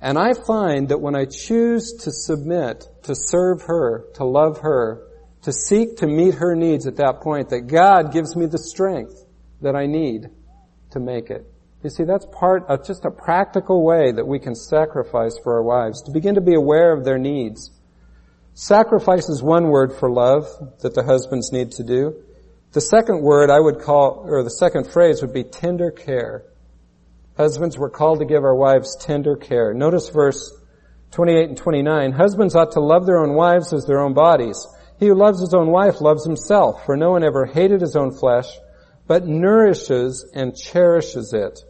And 0.01 0.17
I 0.17 0.33
find 0.33 0.89
that 0.89 1.01
when 1.01 1.15
I 1.15 1.25
choose 1.25 1.93
to 2.03 2.11
submit, 2.11 2.87
to 3.03 3.15
serve 3.15 3.63
her, 3.63 4.05
to 4.15 4.23
love 4.23 4.59
her, 4.59 5.07
to 5.41 5.51
seek 5.51 5.97
to 5.97 6.07
meet 6.07 6.35
her 6.35 6.55
needs 6.55 6.87
at 6.87 6.97
that 6.97 7.21
point, 7.21 7.49
that 7.49 7.67
God 7.67 8.13
gives 8.13 8.35
me 8.35 8.45
the 8.45 8.57
strength 8.57 9.25
that 9.61 9.75
I 9.75 9.85
need 9.85 10.29
to 10.91 10.99
make 10.99 11.29
it. 11.29 11.45
You 11.83 11.89
see, 11.89 12.03
that's 12.03 12.25
part 12.25 12.65
of 12.67 12.85
just 12.85 13.05
a 13.05 13.11
practical 13.11 13.85
way 13.85 14.11
that 14.11 14.27
we 14.27 14.39
can 14.39 14.55
sacrifice 14.55 15.37
for 15.41 15.55
our 15.55 15.63
wives, 15.63 16.01
to 16.03 16.11
begin 16.11 16.35
to 16.35 16.41
be 16.41 16.55
aware 16.55 16.91
of 16.91 17.05
their 17.05 17.17
needs. 17.17 17.71
Sacrifice 18.53 19.29
is 19.29 19.41
one 19.41 19.69
word 19.69 19.93
for 19.93 20.09
love 20.09 20.45
that 20.81 20.93
the 20.93 21.03
husbands 21.03 21.51
need 21.53 21.71
to 21.71 21.83
do. 21.83 22.21
The 22.73 22.81
second 22.81 23.21
word 23.21 23.49
I 23.49 23.59
would 23.59 23.79
call, 23.79 24.25
or 24.25 24.43
the 24.43 24.49
second 24.49 24.91
phrase 24.91 25.21
would 25.21 25.33
be 25.33 25.43
tender 25.43 25.91
care. 25.91 26.43
Husbands, 27.39 27.77
we're 27.77 27.89
called 27.89 28.19
to 28.19 28.25
give 28.25 28.43
our 28.43 28.53
wives 28.53 28.97
tender 28.99 29.37
care. 29.37 29.73
Notice 29.73 30.09
verse 30.09 30.51
28 31.11 31.47
and 31.47 31.57
29. 31.57 32.11
Husbands 32.11 32.53
ought 32.53 32.73
to 32.73 32.81
love 32.81 33.05
their 33.05 33.23
own 33.23 33.33
wives 33.33 33.71
as 33.71 33.85
their 33.85 34.01
own 34.01 34.13
bodies. 34.13 34.67
He 34.99 35.07
who 35.07 35.15
loves 35.15 35.39
his 35.39 35.53
own 35.53 35.71
wife 35.71 36.01
loves 36.01 36.25
himself, 36.25 36.85
for 36.85 36.97
no 36.97 37.11
one 37.11 37.23
ever 37.23 37.45
hated 37.45 37.79
his 37.79 37.95
own 37.95 38.11
flesh, 38.11 38.47
but 39.07 39.25
nourishes 39.25 40.29
and 40.35 40.53
cherishes 40.53 41.31
it, 41.31 41.61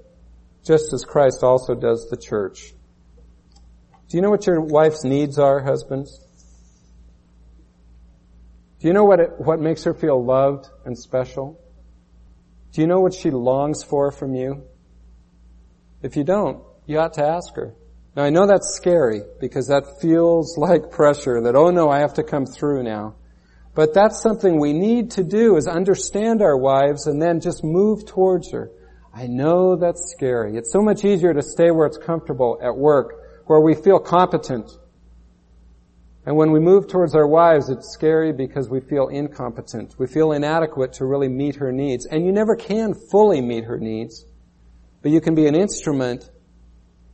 just 0.65 0.91
as 0.91 1.05
Christ 1.05 1.43
also 1.43 1.75
does 1.75 2.09
the 2.09 2.17
church. 2.17 2.73
Do 4.07 4.17
you 4.17 4.23
know 4.23 4.31
what 4.31 4.47
your 4.47 4.61
wife's 4.61 5.03
needs 5.03 5.37
are, 5.37 5.59
husbands? 5.59 6.19
Do 8.79 8.87
you 8.87 8.93
know 8.95 9.03
what 9.03 9.19
it, 9.19 9.29
what 9.37 9.59
makes 9.59 9.83
her 9.83 9.93
feel 9.93 10.25
loved 10.25 10.67
and 10.83 10.97
special? 10.97 11.61
Do 12.71 12.81
you 12.81 12.87
know 12.87 13.01
what 13.01 13.13
she 13.13 13.29
longs 13.29 13.83
for 13.83 14.11
from 14.11 14.33
you? 14.33 14.63
If 16.01 16.15
you 16.15 16.23
don't, 16.23 16.63
you 16.85 16.99
ought 16.99 17.13
to 17.13 17.25
ask 17.25 17.55
her. 17.55 17.75
Now 18.15 18.23
I 18.23 18.29
know 18.29 18.47
that's 18.47 18.75
scary 18.75 19.21
because 19.39 19.67
that 19.67 19.99
feels 20.01 20.57
like 20.57 20.91
pressure 20.91 21.41
that, 21.41 21.55
oh 21.55 21.69
no, 21.69 21.89
I 21.89 21.99
have 21.99 22.15
to 22.15 22.23
come 22.23 22.45
through 22.45 22.83
now. 22.83 23.15
But 23.75 23.93
that's 23.93 24.21
something 24.21 24.59
we 24.59 24.73
need 24.73 25.11
to 25.11 25.23
do 25.23 25.55
is 25.55 25.67
understand 25.67 26.41
our 26.41 26.57
wives 26.57 27.07
and 27.07 27.21
then 27.21 27.39
just 27.39 27.63
move 27.63 28.05
towards 28.05 28.51
her. 28.51 28.71
I 29.13 29.27
know 29.27 29.75
that's 29.75 30.11
scary. 30.11 30.57
It's 30.57 30.71
so 30.71 30.81
much 30.81 31.05
easier 31.05 31.33
to 31.33 31.41
stay 31.41 31.71
where 31.71 31.87
it's 31.87 31.97
comfortable 31.97 32.59
at 32.61 32.75
work, 32.75 33.45
where 33.47 33.61
we 33.61 33.75
feel 33.75 33.99
competent. 33.99 34.69
And 36.25 36.35
when 36.35 36.51
we 36.51 36.59
move 36.59 36.87
towards 36.87 37.15
our 37.15 37.27
wives, 37.27 37.69
it's 37.69 37.91
scary 37.91 38.33
because 38.33 38.69
we 38.69 38.81
feel 38.81 39.07
incompetent. 39.07 39.95
We 39.97 40.07
feel 40.07 40.31
inadequate 40.31 40.93
to 40.93 41.05
really 41.05 41.29
meet 41.29 41.55
her 41.55 41.71
needs. 41.71 42.05
And 42.05 42.25
you 42.25 42.31
never 42.31 42.55
can 42.55 42.93
fully 42.93 43.41
meet 43.41 43.63
her 43.63 43.79
needs, 43.79 44.25
but 45.01 45.11
you 45.11 45.21
can 45.21 45.35
be 45.35 45.47
an 45.47 45.55
instrument 45.55 46.29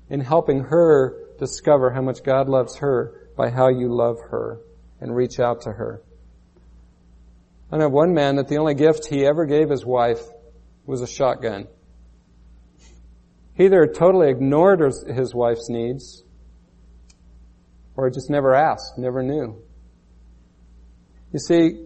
in 0.10 0.20
helping 0.20 0.60
her 0.66 1.18
discover 1.38 1.92
how 1.92 2.02
much 2.02 2.24
God 2.24 2.48
loves 2.48 2.78
her 2.78 3.30
by 3.36 3.50
how 3.50 3.70
you 3.70 3.94
love 3.94 4.18
her 4.30 4.60
and 5.02 5.16
reach 5.16 5.40
out 5.40 5.62
to 5.62 5.72
her. 5.72 6.02
I 7.72 7.78
know 7.78 7.90
one 7.90 8.14
man 8.14 8.38
that 8.38 8.48
the 8.48 8.58
only 8.58 8.76
gift 8.76 9.08
he 9.08 9.26
ever 9.26 9.46
gave 9.46 9.70
his 9.70 9.86
wife 9.86 10.22
was 10.86 11.02
a 11.02 11.08
shotgun. 11.08 11.68
He 13.56 13.66
either 13.66 13.88
totally 13.88 14.30
ignored 14.30 14.80
his 14.80 15.34
wife's 15.34 15.70
needs 15.70 16.24
or 17.96 18.10
just 18.10 18.30
never 18.30 18.54
asked, 18.54 18.98
never 18.98 19.24
knew. 19.24 19.62
You 21.32 21.40
see, 21.40 21.86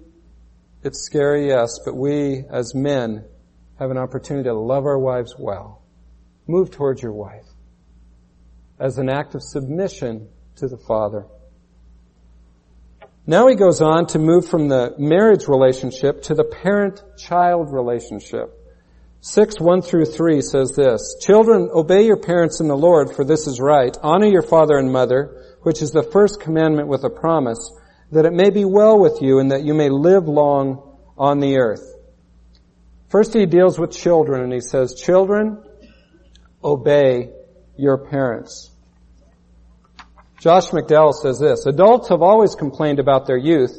it's 0.84 1.00
scary, 1.06 1.48
yes, 1.48 1.80
but 1.86 1.96
we 1.96 2.44
as 2.52 2.74
men 2.76 3.26
have 3.78 3.92
an 3.92 3.98
opportunity 3.98 4.50
to 4.50 4.54
love 4.54 4.86
our 4.86 4.98
wives 4.98 5.36
well. 5.38 5.79
Move 6.50 6.72
towards 6.72 7.00
your 7.00 7.14
wife 7.14 7.46
as 8.80 8.98
an 8.98 9.08
act 9.08 9.36
of 9.36 9.44
submission 9.44 10.28
to 10.56 10.68
the 10.68 10.80
Father. 10.80 11.28
Now 13.28 13.48
he 13.48 13.54
goes 13.54 13.84
on 13.84 14.08
to 14.08 14.18
move 14.18 14.48
from 14.48 14.68
the 14.68 14.96
marriage 14.98 15.48
relationship 15.48 16.24
to 16.24 16.34
the 16.34 16.44
parent-child 16.44 17.72
relationship. 17.72 18.52
6, 19.22 19.60
1 19.60 19.84
through 19.84 20.06
3 20.06 20.42
says 20.42 20.72
this, 20.72 21.18
Children, 21.22 21.70
obey 21.72 22.08
your 22.08 22.18
parents 22.18 22.60
in 22.60 22.68
the 22.68 22.76
Lord, 22.76 23.16
for 23.16 23.24
this 23.24 23.46
is 23.46 23.60
right. 23.60 23.96
Honor 24.02 24.26
your 24.26 24.42
father 24.42 24.80
and 24.80 24.92
mother, 24.92 25.56
which 25.62 25.84
is 25.84 25.92
the 25.92 26.02
first 26.02 26.42
commandment 26.42 26.88
with 26.88 27.04
a 27.04 27.12
promise, 27.12 27.60
that 28.12 28.26
it 28.26 28.34
may 28.34 28.50
be 28.50 28.66
well 28.66 29.00
with 29.00 29.22
you 29.22 29.38
and 29.38 29.52
that 29.52 29.64
you 29.64 29.76
may 29.76 29.90
live 29.90 30.28
long 30.28 30.98
on 31.16 31.42
the 31.42 31.58
earth. 31.58 31.94
First 33.10 33.36
he 33.36 33.46
deals 33.46 33.78
with 33.78 33.92
children 33.92 34.42
and 34.42 34.52
he 34.52 34.62
says, 34.62 34.96
Children, 34.96 35.64
obey 36.64 37.32
your 37.78 37.98
parents. 37.98 38.72
Josh 40.40 40.70
McDowell 40.70 41.14
says 41.14 41.40
this, 41.40 41.66
adults 41.66 42.10
have 42.10 42.22
always 42.22 42.56
complained 42.56 43.00
about 43.00 43.28
their 43.28 43.38
youth, 43.38 43.78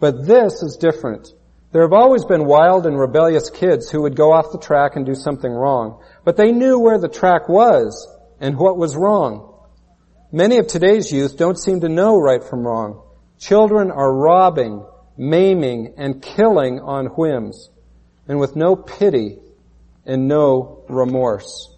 but 0.00 0.26
this 0.26 0.62
is 0.62 0.76
different. 0.76 1.32
There 1.72 1.82
have 1.82 1.92
always 1.92 2.24
been 2.24 2.46
wild 2.46 2.86
and 2.86 2.98
rebellious 2.98 3.48
kids 3.48 3.88
who 3.88 4.02
would 4.02 4.16
go 4.16 4.32
off 4.32 4.50
the 4.50 4.58
track 4.58 4.96
and 4.96 5.06
do 5.06 5.14
something 5.14 5.52
wrong, 5.52 6.02
but 6.24 6.36
they 6.36 6.50
knew 6.50 6.80
where 6.80 6.98
the 6.98 7.08
track 7.08 7.48
was 7.48 8.08
and 8.40 8.58
what 8.58 8.76
was 8.76 8.96
wrong. 8.96 9.54
Many 10.32 10.58
of 10.58 10.66
today's 10.66 11.12
youth 11.12 11.36
don't 11.36 11.58
seem 11.58 11.80
to 11.80 11.88
know 11.88 12.18
right 12.18 12.42
from 12.42 12.66
wrong. 12.66 13.02
Children 13.38 13.92
are 13.92 14.12
robbing, 14.12 14.84
maiming, 15.16 15.94
and 15.96 16.20
killing 16.20 16.80
on 16.80 17.06
whims, 17.06 17.70
and 18.26 18.40
with 18.40 18.56
no 18.56 18.74
pity 18.74 19.38
and 20.04 20.26
no 20.26 20.84
remorse. 20.88 21.69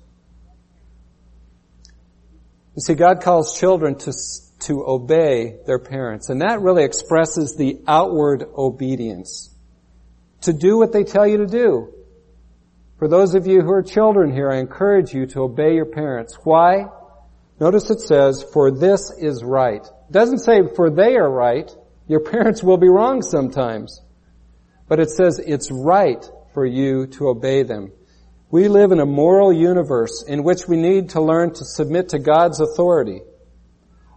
You 2.75 2.81
see, 2.81 2.95
God 2.95 3.23
calls 3.23 3.59
children 3.59 3.97
to, 3.97 4.13
to 4.61 4.85
obey 4.87 5.57
their 5.67 5.79
parents, 5.79 6.31
and 6.31 6.41
that 6.41 6.61
really 6.61 6.85
expresses 6.85 7.55
the 7.55 7.81
outward 7.87 8.45
obedience. 8.57 9.51
To 10.43 10.53
do 10.53 10.79
what 10.79 10.93
they 10.93 11.05
tell 11.05 11.27
you 11.27 11.39
to 11.39 11.47
do. 11.47 11.93
For 12.99 13.09
those 13.09 13.35
of 13.35 13.47
you 13.47 13.63
who 13.63 13.73
are 13.73 13.83
children 13.83 14.33
here, 14.33 14.51
I 14.51 14.59
encourage 14.59 15.13
you 15.13 15.27
to 15.27 15.41
obey 15.41 15.75
your 15.75 15.87
parents. 15.87 16.39
Why? 16.45 16.87
Notice 17.61 17.91
it 17.91 18.01
says, 18.01 18.45
for 18.53 18.71
this 18.71 19.13
is 19.19 19.45
right. 19.45 19.85
It 19.85 20.13
doesn't 20.13 20.39
say 20.39 20.61
for 20.75 20.91
they 20.91 21.17
are 21.17 21.31
right. 21.31 21.71
Your 22.09 22.21
parents 22.21 22.63
will 22.63 22.79
be 22.79 22.89
wrong 22.89 23.23
sometimes. 23.23 24.01
But 24.89 25.01
it 25.01 25.11
says 25.11 25.39
it's 25.39 25.71
right 25.71 26.25
for 26.55 26.65
you 26.65 27.07
to 27.09 27.29
obey 27.29 27.63
them. 27.63 27.93
We 28.53 28.69
live 28.69 28.93
in 28.93 29.01
a 29.01 29.07
moral 29.07 29.51
universe 29.51 30.23
in 30.29 30.45
which 30.45 30.69
we 30.69 30.77
need 30.77 31.09
to 31.11 31.23
learn 31.23 31.55
to 31.55 31.65
submit 31.65 32.11
to 32.11 32.19
God's 32.19 32.61
authority. 32.61 33.23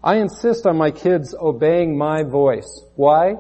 I 0.04 0.18
insist 0.18 0.68
on 0.68 0.78
my 0.78 0.92
kids 0.92 1.34
obeying 1.34 1.98
my 1.98 2.24
voice. 2.24 2.84
Why? 2.98 3.36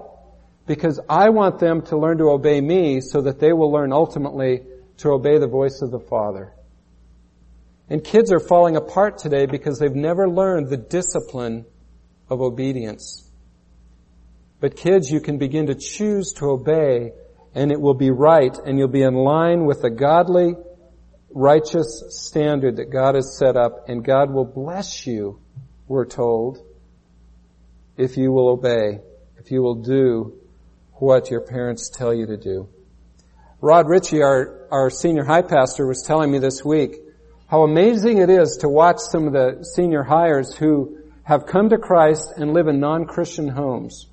Because 0.66 1.02
I 1.10 1.32
want 1.32 1.60
them 1.60 1.82
to 1.88 1.98
learn 1.98 2.20
to 2.20 2.30
obey 2.30 2.62
me 2.62 3.02
so 3.02 3.24
that 3.24 3.42
they 3.42 3.52
will 3.52 3.74
learn 3.74 3.92
ultimately 3.92 4.62
to 5.00 5.10
obey 5.10 5.38
the 5.38 5.50
voice 5.50 5.82
of 5.82 5.92
the 5.92 6.00
Father. 6.00 6.54
And 7.90 8.02
kids 8.02 8.32
are 8.32 8.40
falling 8.40 8.78
apart 8.78 9.18
today 9.18 9.48
because 9.48 9.78
they've 9.78 9.94
never 9.94 10.30
learned 10.30 10.70
the 10.70 10.78
discipline 10.78 11.66
of 12.30 12.40
obedience. 12.40 13.30
But 14.62 14.78
kids, 14.78 15.12
you 15.12 15.20
can 15.20 15.40
begin 15.40 15.66
to 15.66 15.76
choose 15.76 16.32
to 16.38 16.46
obey 16.46 17.12
and 17.54 17.74
it 17.74 17.82
will 17.82 17.96
be 17.96 18.12
right 18.12 18.58
and 18.66 18.80
you'll 18.80 18.88
be 18.88 19.04
in 19.04 19.16
line 19.16 19.66
with 19.66 19.84
a 19.84 19.90
godly 19.90 20.56
righteous 21.36 22.02
standard 22.10 22.78
that 22.78 22.90
God 22.90 23.16
has 23.16 23.38
set 23.38 23.58
up 23.58 23.90
and 23.90 24.04
God 24.04 24.32
will 24.32 24.46
bless 24.46 25.06
you, 25.06 25.40
we're 25.88 26.06
told, 26.06 26.66
if 27.98 28.18
you 28.18 28.32
will 28.32 28.48
obey, 28.48 29.02
if 29.38 29.52
you 29.52 29.62
will 29.62 29.76
do 29.76 30.40
what 30.94 31.30
your 31.30 31.42
parents 31.42 31.90
tell 31.90 32.14
you 32.14 32.26
to 32.26 32.38
do. 32.38 32.70
Rod 33.60 33.90
Ritchie, 33.90 34.24
our, 34.24 34.68
our 34.72 34.90
senior 34.90 35.26
high 35.26 35.42
pastor, 35.42 35.86
was 35.86 36.04
telling 36.08 36.32
me 36.32 36.40
this 36.40 36.64
week 36.64 36.96
how 37.48 37.64
amazing 37.64 38.20
it 38.20 38.30
is 38.30 38.58
to 38.62 38.70
watch 38.70 39.00
some 39.00 39.28
of 39.28 39.34
the 39.34 39.64
senior 39.76 40.04
hires 40.04 40.56
who 40.56 40.98
have 41.24 41.46
come 41.46 41.70
to 41.70 41.78
Christ 41.78 42.32
and 42.38 42.54
live 42.54 42.68
in 42.68 42.80
non-Christian 42.80 43.50
homes. 43.50 44.08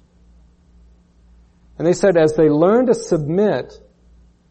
And 1.78 1.86
they 1.86 1.92
said 1.92 2.16
as 2.16 2.34
they 2.34 2.48
learn 2.48 2.86
to 2.86 2.94
submit 2.94 3.72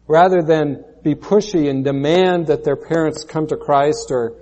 rather 0.06 0.42
than 0.42 0.84
be 1.02 1.14
pushy 1.14 1.68
and 1.68 1.84
demand 1.84 2.46
that 2.46 2.64
their 2.64 2.76
parents 2.76 3.24
come 3.24 3.46
to 3.48 3.56
Christ 3.56 4.10
or, 4.10 4.34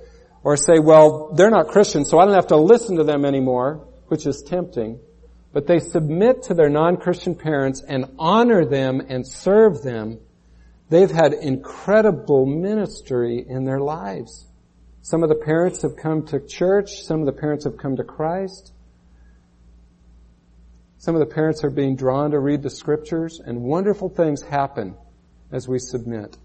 or 0.42 0.56
say, 0.56 0.78
well, 0.78 1.32
they're 1.34 1.50
not 1.50 1.68
Christians, 1.68 2.10
so 2.10 2.18
I 2.18 2.24
don't 2.24 2.34
have 2.34 2.48
to 2.48 2.56
listen 2.56 2.96
to 2.96 3.04
them 3.04 3.24
anymore, 3.24 3.86
which 4.08 4.26
is 4.26 4.42
tempting. 4.42 4.98
But 5.52 5.66
they 5.66 5.78
submit 5.78 6.44
to 6.44 6.54
their 6.54 6.68
non-Christian 6.68 7.34
parents 7.34 7.82
and 7.86 8.06
honor 8.18 8.64
them 8.64 9.00
and 9.08 9.26
serve 9.26 9.82
them. 9.82 10.20
They've 10.88 11.10
had 11.10 11.32
incredible 11.32 12.46
ministry 12.46 13.44
in 13.48 13.64
their 13.64 13.80
lives. 13.80 14.46
Some 15.02 15.22
of 15.22 15.28
the 15.28 15.34
parents 15.34 15.82
have 15.82 15.96
come 15.96 16.26
to 16.26 16.40
church. 16.40 17.02
Some 17.02 17.20
of 17.20 17.26
the 17.26 17.32
parents 17.32 17.64
have 17.64 17.78
come 17.78 17.96
to 17.96 18.04
Christ. 18.04 18.72
Some 20.98 21.14
of 21.14 21.20
the 21.20 21.34
parents 21.34 21.64
are 21.64 21.70
being 21.70 21.96
drawn 21.96 22.32
to 22.32 22.38
read 22.38 22.62
the 22.62 22.70
scriptures 22.70 23.40
and 23.44 23.62
wonderful 23.62 24.10
things 24.10 24.42
happen 24.42 24.96
as 25.50 25.66
we 25.66 25.78
submit. 25.78 26.36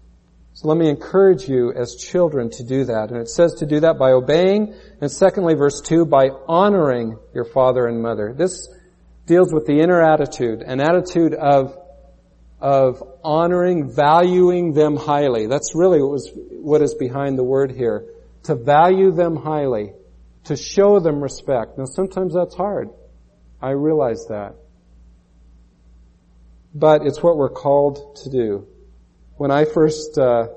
So 0.56 0.68
let 0.68 0.78
me 0.78 0.88
encourage 0.88 1.46
you 1.50 1.70
as 1.74 1.96
children 1.96 2.48
to 2.52 2.64
do 2.64 2.86
that. 2.86 3.10
And 3.10 3.20
it 3.20 3.28
says 3.28 3.56
to 3.56 3.66
do 3.66 3.80
that 3.80 3.98
by 3.98 4.12
obeying, 4.12 4.74
and 5.02 5.12
secondly, 5.12 5.52
verse 5.52 5.82
2, 5.82 6.06
by 6.06 6.30
honoring 6.48 7.18
your 7.34 7.44
father 7.44 7.86
and 7.86 8.00
mother. 8.00 8.34
This 8.34 8.66
deals 9.26 9.52
with 9.52 9.66
the 9.66 9.78
inner 9.80 10.00
attitude, 10.00 10.62
an 10.62 10.80
attitude 10.80 11.34
of, 11.34 11.76
of 12.58 13.02
honoring, 13.22 13.94
valuing 13.94 14.72
them 14.72 14.96
highly. 14.96 15.46
That's 15.46 15.74
really 15.74 16.00
what, 16.00 16.10
was, 16.10 16.30
what 16.34 16.80
is 16.80 16.94
behind 16.94 17.36
the 17.36 17.44
word 17.44 17.70
here. 17.70 18.06
To 18.44 18.54
value 18.54 19.12
them 19.12 19.36
highly. 19.36 19.92
To 20.44 20.56
show 20.56 21.00
them 21.00 21.22
respect. 21.22 21.76
Now 21.76 21.84
sometimes 21.84 22.32
that's 22.32 22.54
hard. 22.54 22.88
I 23.60 23.72
realize 23.72 24.24
that. 24.30 24.54
But 26.74 27.02
it's 27.04 27.22
what 27.22 27.36
we're 27.36 27.50
called 27.50 28.16
to 28.22 28.30
do 28.30 28.68
when 29.36 29.50
I 29.50 29.64
first 29.64 30.18
uh, 30.18 30.48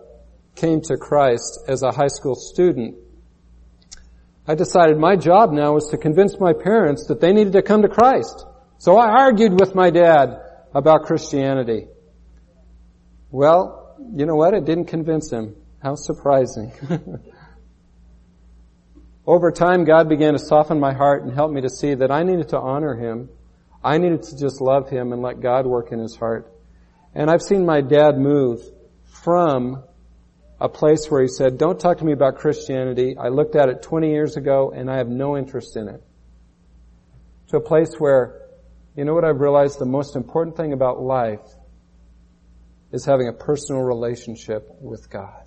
came 0.55 0.81
to 0.81 0.97
Christ 0.97 1.59
as 1.67 1.83
a 1.83 1.91
high 1.91 2.07
school 2.07 2.35
student, 2.35 2.95
I 4.47 4.55
decided 4.55 4.97
my 4.97 5.15
job 5.15 5.51
now 5.51 5.73
was 5.73 5.89
to 5.89 5.97
convince 5.97 6.39
my 6.39 6.53
parents 6.53 7.07
that 7.07 7.21
they 7.21 7.33
needed 7.33 7.53
to 7.53 7.61
come 7.61 7.83
to 7.83 7.89
Christ. 7.89 8.45
So 8.77 8.97
I 8.97 9.09
argued 9.09 9.59
with 9.59 9.75
my 9.75 9.89
dad 9.89 10.39
about 10.73 11.03
Christianity. 11.03 11.87
Well, 13.31 13.95
you 14.13 14.25
know 14.25 14.35
what? 14.35 14.53
It 14.53 14.65
didn't 14.65 14.85
convince 14.85 15.31
him. 15.31 15.55
How 15.83 15.95
surprising. 15.95 16.71
Over 19.29 19.51
time, 19.51 19.85
God 19.85 20.09
began 20.09 20.33
to 20.33 20.39
soften 20.39 20.79
my 20.79 20.91
heart 20.91 21.23
and 21.23 21.31
help 21.31 21.51
me 21.51 21.61
to 21.61 21.69
see 21.69 21.93
that 21.93 22.09
I 22.09 22.23
needed 22.23 22.49
to 22.49 22.57
honor 22.57 22.95
Him. 22.95 23.29
I 23.83 23.99
needed 23.99 24.23
to 24.23 24.35
just 24.35 24.59
love 24.59 24.89
Him 24.89 25.13
and 25.13 25.21
let 25.21 25.39
God 25.39 25.67
work 25.67 25.91
in 25.91 25.99
His 25.99 26.15
heart. 26.15 26.51
And 27.13 27.29
I've 27.29 27.41
seen 27.41 27.65
my 27.65 27.81
dad 27.81 28.17
move 28.17 28.61
from 29.23 29.83
a 30.61 30.69
place 30.69 31.07
where 31.09 31.21
he 31.21 31.27
said, 31.27 31.57
don't 31.57 31.79
talk 31.79 31.97
to 31.99 32.05
me 32.05 32.13
about 32.13 32.35
Christianity. 32.35 33.15
I 33.17 33.29
looked 33.29 33.55
at 33.55 33.69
it 33.69 33.81
20 33.81 34.09
years 34.11 34.37
ago 34.37 34.71
and 34.75 34.89
I 34.89 34.97
have 34.97 35.07
no 35.07 35.37
interest 35.37 35.75
in 35.77 35.87
it. 35.87 36.03
To 37.49 37.57
a 37.57 37.61
place 37.61 37.95
where, 37.97 38.41
you 38.95 39.05
know 39.05 39.13
what 39.13 39.25
I've 39.25 39.39
realized? 39.39 39.79
The 39.79 39.85
most 39.85 40.15
important 40.15 40.57
thing 40.57 40.73
about 40.73 41.01
life 41.01 41.47
is 42.91 43.05
having 43.05 43.27
a 43.27 43.33
personal 43.33 43.81
relationship 43.81 44.69
with 44.81 45.09
God. 45.09 45.43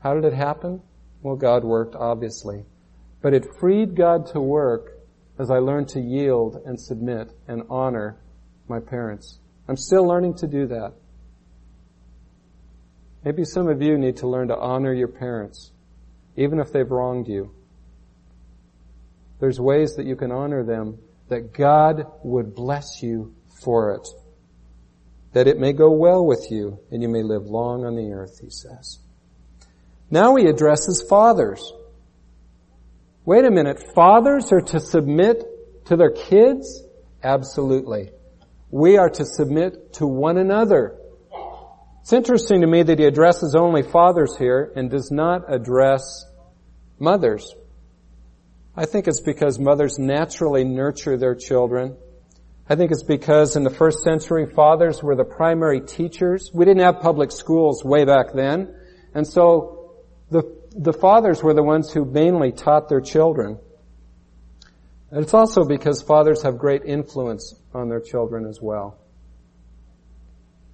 How 0.00 0.14
did 0.14 0.24
it 0.24 0.34
happen? 0.34 0.82
Well, 1.22 1.36
God 1.36 1.64
worked, 1.64 1.96
obviously. 1.96 2.64
But 3.22 3.32
it 3.32 3.46
freed 3.58 3.96
God 3.96 4.26
to 4.32 4.40
work 4.40 4.98
as 5.38 5.50
I 5.50 5.58
learned 5.58 5.88
to 5.88 6.00
yield 6.00 6.60
and 6.66 6.78
submit 6.78 7.32
and 7.48 7.62
honor 7.70 8.18
my 8.68 8.80
parents. 8.80 9.38
I'm 9.68 9.76
still 9.76 10.06
learning 10.06 10.34
to 10.36 10.46
do 10.46 10.66
that. 10.68 10.92
Maybe 13.24 13.44
some 13.44 13.68
of 13.68 13.80
you 13.80 13.96
need 13.96 14.18
to 14.18 14.28
learn 14.28 14.48
to 14.48 14.56
honor 14.56 14.92
your 14.92 15.08
parents, 15.08 15.72
even 16.36 16.60
if 16.60 16.72
they've 16.72 16.90
wronged 16.90 17.26
you. 17.26 17.54
There's 19.40 19.58
ways 19.58 19.96
that 19.96 20.06
you 20.06 20.16
can 20.16 20.30
honor 20.30 20.62
them 20.62 20.98
that 21.28 21.54
God 21.54 22.04
would 22.22 22.54
bless 22.54 23.02
you 23.02 23.34
for 23.62 23.94
it. 23.94 24.06
That 25.32 25.46
it 25.46 25.58
may 25.58 25.72
go 25.72 25.90
well 25.90 26.24
with 26.24 26.50
you 26.50 26.78
and 26.90 27.02
you 27.02 27.08
may 27.08 27.22
live 27.22 27.46
long 27.46 27.84
on 27.84 27.96
the 27.96 28.12
earth, 28.12 28.40
he 28.40 28.50
says. 28.50 28.98
Now 30.10 30.36
he 30.36 30.46
addresses 30.46 31.04
fathers. 31.08 31.72
Wait 33.24 33.44
a 33.44 33.50
minute, 33.50 33.82
fathers 33.94 34.52
are 34.52 34.60
to 34.60 34.78
submit 34.78 35.42
to 35.86 35.96
their 35.96 36.10
kids? 36.10 36.82
Absolutely. 37.22 38.10
We 38.74 38.96
are 38.96 39.08
to 39.08 39.24
submit 39.24 39.92
to 39.94 40.06
one 40.08 40.36
another. 40.36 40.98
It's 42.00 42.12
interesting 42.12 42.62
to 42.62 42.66
me 42.66 42.82
that 42.82 42.98
he 42.98 43.04
addresses 43.04 43.54
only 43.54 43.82
fathers 43.82 44.36
here 44.36 44.72
and 44.74 44.90
does 44.90 45.12
not 45.12 45.42
address 45.46 46.26
mothers. 46.98 47.54
I 48.74 48.86
think 48.86 49.06
it's 49.06 49.20
because 49.20 49.60
mothers 49.60 50.00
naturally 50.00 50.64
nurture 50.64 51.16
their 51.16 51.36
children. 51.36 51.96
I 52.68 52.74
think 52.74 52.90
it's 52.90 53.04
because 53.04 53.54
in 53.54 53.62
the 53.62 53.70
first 53.70 54.02
century, 54.02 54.44
fathers 54.44 55.04
were 55.04 55.14
the 55.14 55.22
primary 55.22 55.80
teachers. 55.80 56.50
We 56.52 56.64
didn't 56.64 56.82
have 56.82 56.98
public 56.98 57.30
schools 57.30 57.84
way 57.84 58.04
back 58.04 58.32
then. 58.34 58.74
And 59.14 59.24
so 59.24 60.02
the, 60.32 60.52
the 60.72 60.92
fathers 60.92 61.44
were 61.44 61.54
the 61.54 61.62
ones 61.62 61.92
who 61.92 62.04
mainly 62.04 62.50
taught 62.50 62.88
their 62.88 63.00
children. 63.00 63.60
And 65.14 65.22
it's 65.22 65.32
also 65.32 65.64
because 65.64 66.02
fathers 66.02 66.42
have 66.42 66.58
great 66.58 66.82
influence 66.84 67.54
on 67.72 67.88
their 67.88 68.00
children 68.00 68.46
as 68.46 68.60
well. 68.60 68.98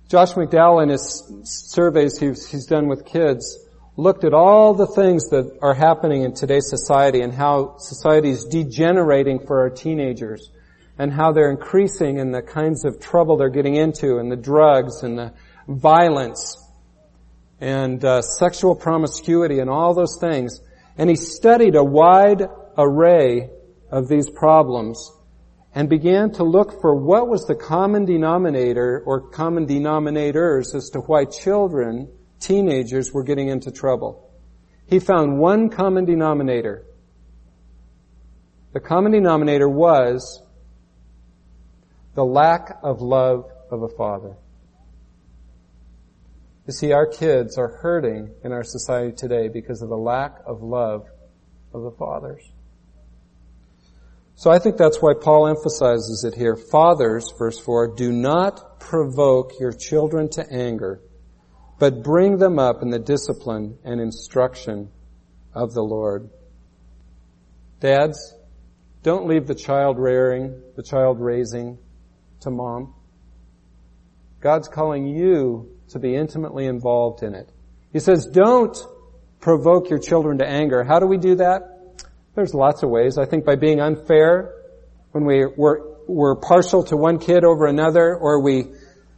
Josh 0.08 0.32
McDowell 0.32 0.82
in 0.82 0.88
his 0.88 1.22
surveys 1.44 2.16
he's, 2.16 2.46
he's 2.46 2.64
done 2.64 2.88
with 2.88 3.04
kids 3.04 3.58
looked 3.98 4.24
at 4.24 4.32
all 4.32 4.72
the 4.72 4.86
things 4.86 5.28
that 5.28 5.58
are 5.60 5.74
happening 5.74 6.22
in 6.22 6.32
today's 6.32 6.70
society 6.70 7.20
and 7.20 7.34
how 7.34 7.76
society 7.76 8.30
is 8.30 8.46
degenerating 8.46 9.40
for 9.46 9.60
our 9.60 9.68
teenagers 9.68 10.50
and 10.98 11.12
how 11.12 11.32
they're 11.32 11.50
increasing 11.50 12.16
in 12.16 12.30
the 12.30 12.40
kinds 12.40 12.86
of 12.86 12.98
trouble 12.98 13.36
they're 13.36 13.50
getting 13.50 13.76
into 13.76 14.16
and 14.16 14.32
the 14.32 14.36
drugs 14.36 15.02
and 15.02 15.18
the 15.18 15.34
violence 15.68 16.56
and 17.60 18.02
uh, 18.06 18.22
sexual 18.22 18.74
promiscuity 18.74 19.58
and 19.58 19.68
all 19.68 19.92
those 19.92 20.16
things. 20.18 20.62
And 20.96 21.10
he 21.10 21.16
studied 21.16 21.74
a 21.74 21.84
wide 21.84 22.48
array 22.78 23.50
of 23.90 24.08
these 24.08 24.30
problems 24.30 25.12
and 25.74 25.88
began 25.88 26.32
to 26.32 26.44
look 26.44 26.80
for 26.80 26.94
what 26.94 27.28
was 27.28 27.46
the 27.46 27.54
common 27.54 28.04
denominator 28.04 29.02
or 29.06 29.30
common 29.30 29.66
denominators 29.66 30.74
as 30.74 30.90
to 30.90 31.00
why 31.00 31.24
children 31.24 32.10
teenagers 32.40 33.12
were 33.12 33.22
getting 33.22 33.48
into 33.48 33.70
trouble. 33.70 34.30
He 34.86 34.98
found 34.98 35.38
one 35.38 35.68
common 35.68 36.04
denominator. 36.04 36.84
The 38.72 38.80
common 38.80 39.12
denominator 39.12 39.68
was 39.68 40.42
the 42.14 42.24
lack 42.24 42.78
of 42.82 43.00
love 43.00 43.44
of 43.70 43.82
a 43.82 43.88
father. 43.88 44.36
You 46.66 46.72
see, 46.72 46.92
our 46.92 47.06
kids 47.06 47.56
are 47.58 47.78
hurting 47.82 48.32
in 48.44 48.52
our 48.52 48.64
society 48.64 49.12
today 49.16 49.48
because 49.48 49.82
of 49.82 49.88
the 49.88 49.96
lack 49.96 50.38
of 50.46 50.62
love 50.62 51.06
of 51.72 51.82
the 51.82 51.90
fathers. 51.92 52.42
So 54.40 54.50
I 54.50 54.58
think 54.58 54.78
that's 54.78 55.02
why 55.02 55.12
Paul 55.12 55.48
emphasizes 55.48 56.24
it 56.24 56.34
here. 56.34 56.56
Fathers, 56.56 57.30
verse 57.38 57.58
4, 57.58 57.94
do 57.94 58.10
not 58.10 58.80
provoke 58.80 59.60
your 59.60 59.70
children 59.70 60.30
to 60.30 60.50
anger, 60.50 61.02
but 61.78 62.02
bring 62.02 62.38
them 62.38 62.58
up 62.58 62.80
in 62.80 62.88
the 62.88 62.98
discipline 62.98 63.76
and 63.84 64.00
instruction 64.00 64.90
of 65.52 65.74
the 65.74 65.82
Lord. 65.82 66.30
Dads, 67.80 68.34
don't 69.02 69.28
leave 69.28 69.46
the 69.46 69.54
child 69.54 69.98
rearing, 69.98 70.58
the 70.74 70.82
child 70.82 71.20
raising 71.20 71.76
to 72.40 72.50
mom. 72.50 72.94
God's 74.40 74.68
calling 74.68 75.06
you 75.06 75.68
to 75.90 75.98
be 75.98 76.16
intimately 76.16 76.64
involved 76.64 77.22
in 77.22 77.34
it. 77.34 77.52
He 77.92 77.98
says, 77.98 78.24
don't 78.24 78.74
provoke 79.38 79.90
your 79.90 79.98
children 79.98 80.38
to 80.38 80.48
anger. 80.48 80.82
How 80.82 80.98
do 80.98 81.06
we 81.06 81.18
do 81.18 81.34
that? 81.34 81.69
There's 82.40 82.54
lots 82.54 82.82
of 82.82 82.88
ways. 82.88 83.18
I 83.18 83.26
think 83.26 83.44
by 83.44 83.56
being 83.56 83.82
unfair, 83.82 84.54
when 85.12 85.26
we, 85.26 85.44
we're, 85.44 85.80
we're 86.08 86.36
partial 86.36 86.82
to 86.84 86.96
one 86.96 87.18
kid 87.18 87.44
over 87.44 87.66
another, 87.66 88.16
or 88.16 88.42
we 88.42 88.64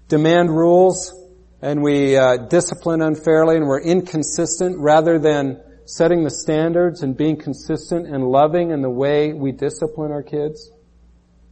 demand 0.08 0.50
rules 0.50 1.14
and 1.61 1.85
we 1.85 2.16
uh, 2.16 2.37
discipline 2.48 3.00
unfairly 3.00 3.54
and 3.54 3.68
we're 3.68 3.80
inconsistent 3.80 4.76
rather 4.80 5.20
than 5.20 5.62
setting 5.85 6.24
the 6.24 6.30
standards 6.30 7.04
and 7.04 7.16
being 7.16 7.37
consistent 7.37 8.08
and 8.08 8.24
loving 8.24 8.72
in 8.72 8.82
the 8.82 8.90
way 8.90 9.32
we 9.32 9.52
discipline 9.52 10.11
our 10.11 10.24
kids. 10.24 10.72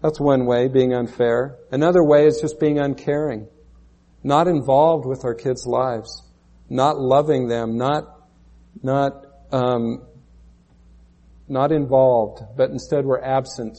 That's 0.02 0.18
one 0.18 0.46
way, 0.46 0.66
being 0.66 0.92
unfair. 0.92 1.56
Another 1.70 2.02
way 2.02 2.26
is 2.26 2.40
just 2.40 2.59
being 2.59 2.80
uncaring 2.80 3.46
not 4.24 4.48
involved 4.48 5.06
with 5.06 5.24
our 5.24 5.35
kids' 5.35 5.68
lives, 5.68 6.20
not 6.68 6.98
loving 6.98 7.46
them, 7.46 7.78
not, 7.78 8.26
not, 8.83 9.24
um, 9.52 10.04
not 11.51 11.73
involved, 11.73 12.43
but 12.57 12.71
instead 12.71 13.05
we're 13.05 13.21
absent. 13.21 13.79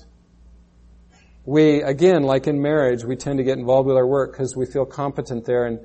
We, 1.46 1.82
again, 1.82 2.24
like 2.24 2.48
in 2.48 2.62
marriage, 2.62 3.04
we 3.04 3.16
tend 3.16 3.38
to 3.40 3.44
get 3.44 3.58
involved 3.58 3.88
with 3.88 3.98
our 3.98 4.06
work 4.06 4.34
because 4.34 4.56
we 4.56 4.66
feel 4.66 4.86
competent 4.86 5.46
there. 5.46 5.66
And 5.66 5.80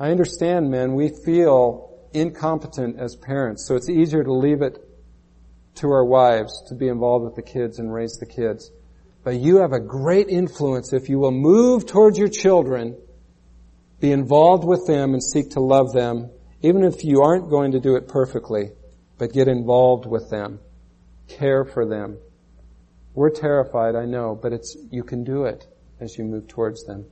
I 0.00 0.10
understand, 0.10 0.70
men, 0.70 0.94
we 0.94 1.10
feel 1.24 1.98
incompetent 2.14 2.98
as 2.98 3.16
parents, 3.16 3.66
so 3.66 3.74
it's 3.74 3.90
easier 3.90 4.24
to 4.24 4.32
leave 4.32 4.62
it 4.62 4.78
to 5.76 5.88
our 5.88 6.04
wives 6.04 6.62
to 6.68 6.74
be 6.74 6.88
involved 6.88 7.24
with 7.26 7.34
the 7.34 7.42
kids 7.42 7.78
and 7.78 7.92
raise 7.92 8.16
the 8.16 8.26
kids. 8.26 8.70
But 9.24 9.36
you 9.36 9.56
have 9.56 9.72
a 9.72 9.80
great 9.80 10.28
influence 10.28 10.92
if 10.92 11.08
you 11.08 11.18
will 11.18 11.32
move 11.32 11.84
towards 11.84 12.16
your 12.16 12.28
children 12.28 12.96
be 14.00 14.12
involved 14.12 14.64
with 14.64 14.86
them 14.86 15.14
and 15.14 15.22
seek 15.22 15.50
to 15.50 15.60
love 15.60 15.92
them, 15.92 16.30
even 16.62 16.84
if 16.84 17.04
you 17.04 17.22
aren't 17.22 17.48
going 17.48 17.72
to 17.72 17.80
do 17.80 17.96
it 17.96 18.08
perfectly, 18.08 18.70
but 19.18 19.32
get 19.32 19.48
involved 19.48 20.06
with 20.06 20.28
them. 20.30 20.60
Care 21.28 21.64
for 21.64 21.86
them. 21.86 22.18
We're 23.14 23.30
terrified, 23.30 23.96
I 23.96 24.04
know, 24.04 24.38
but 24.40 24.52
it's, 24.52 24.76
you 24.90 25.02
can 25.02 25.24
do 25.24 25.44
it 25.44 25.66
as 26.00 26.16
you 26.18 26.24
move 26.24 26.48
towards 26.48 26.84
them. 26.84 27.06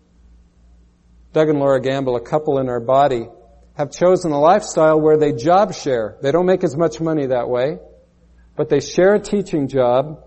Doug 1.33 1.49
and 1.49 1.59
Laura 1.59 1.81
Gamble, 1.81 2.17
a 2.17 2.21
couple 2.21 2.59
in 2.59 2.69
our 2.69 2.81
body, 2.81 3.27
have 3.77 3.91
chosen 3.91 4.31
a 4.31 4.39
lifestyle 4.39 5.01
where 5.01 5.17
they 5.17 5.33
job 5.33 5.75
share. 5.75 6.17
They 6.23 6.31
don't 6.31 6.47
make 6.47 6.63
as 6.63 6.77
much 6.77 7.01
money 7.01 7.27
that 7.27 7.49
way, 7.49 7.79
but 8.55 8.69
they 8.69 8.81
share 8.81 9.15
a 9.15 9.21
teaching 9.21 9.67
job. 9.67 10.25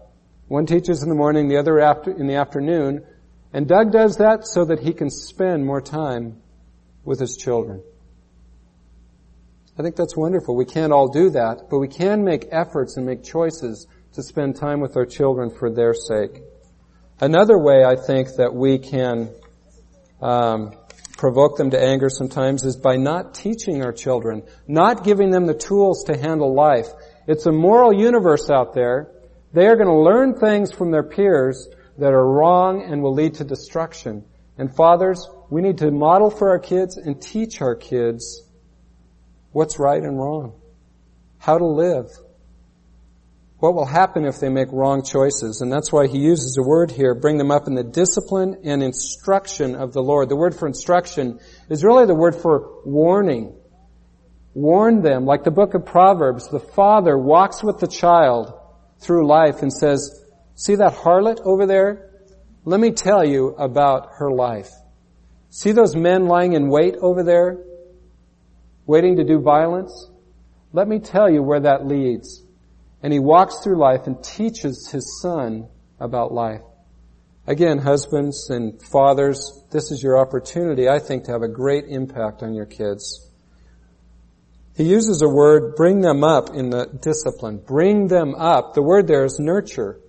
One 0.48 0.66
teaches 0.66 1.04
in 1.04 1.10
the 1.10 1.16
morning, 1.16 1.48
the 1.48 1.58
other 1.58 1.80
after, 1.80 2.12
in 2.12 2.28
the 2.28 2.36
afternoon, 2.36 3.06
and 3.54 3.68
Doug 3.68 3.92
does 3.92 4.18
that 4.18 4.46
so 4.46 4.66
that 4.66 4.80
he 4.80 4.94
can 4.94 5.10
spend 5.10 5.66
more 5.66 5.82
time 5.82 6.42
with 7.06 7.20
his 7.20 7.38
children. 7.38 7.82
I 9.80 9.84
think 9.84 9.96
that's 9.96 10.18
wonderful. 10.18 10.56
We 10.56 10.66
can't 10.66 10.92
all 10.92 11.08
do 11.08 11.30
that, 11.32 11.68
but 11.70 11.78
we 11.78 11.88
can 11.88 12.24
make 12.24 12.48
efforts 12.52 12.98
and 12.98 13.06
make 13.06 13.24
choices 13.24 13.86
to 14.14 14.24
spend 14.24 14.56
time 14.56 14.80
with 14.80 14.98
our 14.98 15.06
children 15.06 15.52
for 15.52 15.70
their 15.70 15.94
sake. 15.94 16.42
Another 17.20 17.60
way 17.60 17.86
I 17.86 17.96
think 17.96 18.30
that 18.38 18.56
we 18.56 18.80
can 18.80 19.30
um, 20.20 20.74
provoke 21.16 21.58
them 21.58 21.70
to 21.72 21.80
anger 21.80 22.10
sometimes 22.10 22.64
is 22.64 22.76
by 22.76 22.96
not 22.96 23.36
teaching 23.36 23.84
our 23.84 23.94
children, 23.94 24.42
not 24.68 25.04
giving 25.04 25.30
them 25.30 25.46
the 25.46 25.54
tools 25.54 26.06
to 26.06 26.18
handle 26.18 26.56
life. 26.56 26.88
It's 27.28 27.46
a 27.46 27.52
moral 27.52 27.94
universe 27.94 28.50
out 28.50 28.74
there. 28.74 29.12
They 29.54 29.68
are 29.68 29.76
going 29.76 29.90
to 29.90 30.02
learn 30.02 30.40
things 30.40 30.72
from 30.72 30.90
their 30.90 31.04
peers 31.04 31.68
that 32.00 32.14
are 32.14 32.28
wrong 32.28 32.82
and 32.82 33.04
will 33.04 33.14
lead 33.14 33.36
to 33.36 33.44
destruction. 33.44 34.26
And 34.58 34.76
fathers, 34.76 35.30
we 35.52 35.62
need 35.62 35.78
to 35.80 35.92
model 35.92 36.32
for 36.32 36.50
our 36.50 36.60
kids 36.60 36.98
and 36.98 37.22
teach 37.22 37.62
our 37.62 37.76
kids 37.76 38.42
what's 39.58 39.80
right 39.80 40.04
and 40.04 40.20
wrong, 40.20 40.54
how 41.40 41.58
to 41.58 41.66
live, 41.66 42.12
what 43.58 43.74
will 43.74 43.88
happen 43.88 44.24
if 44.24 44.40
they 44.40 44.50
make 44.50 44.68
wrong 44.72 45.04
choices. 45.04 45.62
And 45.62 45.74
that's 45.74 45.92
why 45.92 46.06
he 46.06 46.20
uses 46.20 46.60
a 46.60 46.62
word 46.62 46.92
here, 46.92 47.16
bring 47.16 47.40
them 47.40 47.50
up 47.50 47.66
in 47.66 47.74
the 47.74 47.84
discipline 47.84 48.58
and 48.64 48.84
instruction 48.84 49.74
of 49.74 49.94
the 49.94 50.04
Lord. 50.04 50.30
The 50.30 50.36
word 50.36 50.54
for 50.54 50.68
instruction 50.68 51.40
is 51.72 51.84
really 51.84 52.06
the 52.06 52.14
word 52.14 52.36
for 52.36 52.84
warning. 52.86 53.56
Warn 54.54 55.02
them, 55.02 55.26
like 55.26 55.44
the 55.44 55.50
book 55.50 55.74
of 55.74 55.88
Proverbs, 55.88 56.50
the 56.50 56.60
father 56.60 57.18
walks 57.18 57.64
with 57.64 57.80
the 57.80 57.88
child 57.88 58.54
through 59.00 59.26
life 59.26 59.64
and 59.64 59.74
says, 59.74 60.24
see 60.54 60.76
that 60.76 60.94
harlot 60.94 61.42
over 61.44 61.66
there? 61.66 62.12
Let 62.64 62.80
me 62.80 62.92
tell 62.92 63.26
you 63.26 63.56
about 63.58 64.10
her 64.20 64.30
life. 64.30 64.70
See 65.50 65.72
those 65.72 65.96
men 65.96 66.28
lying 66.28 66.54
in 66.54 66.70
wait 66.70 66.96
over 67.02 67.24
there? 67.24 67.64
Waiting 68.88 69.18
to 69.18 69.24
do 69.24 69.40
violence? 69.40 70.10
Let 70.74 70.88
me 70.88 71.00
tell 71.00 71.30
you 71.30 71.44
where 71.44 71.60
that 71.60 71.86
leads. 71.86 72.44
And 73.04 73.14
he 73.14 73.20
walks 73.20 73.60
through 73.60 73.78
life 73.78 74.08
and 74.08 74.24
teaches 74.24 74.90
his 74.92 75.22
son 75.22 75.68
about 76.00 76.34
life. 76.34 76.62
Again, 77.46 77.78
husbands 77.78 78.50
and 78.50 78.82
fathers, 78.82 79.64
this 79.72 79.92
is 79.92 80.02
your 80.02 80.18
opportunity, 80.18 80.90
I 80.90 81.00
think, 81.00 81.26
to 81.26 81.32
have 81.32 81.44
a 81.44 81.48
great 81.48 81.86
impact 81.88 82.44
on 82.44 82.54
your 82.54 82.66
kids. 82.66 83.30
He 84.76 84.84
uses 84.84 85.22
a 85.22 85.30
word, 85.30 85.76
bring 85.76 86.02
them 86.02 86.24
up 86.24 86.50
in 86.54 86.70
the 86.70 86.86
discipline. 86.86 87.58
Bring 87.66 88.08
them 88.08 88.36
up. 88.36 88.74
The 88.74 88.84
word 88.84 89.08
there 89.08 89.26
is 89.26 89.40
nurture. 89.40 90.00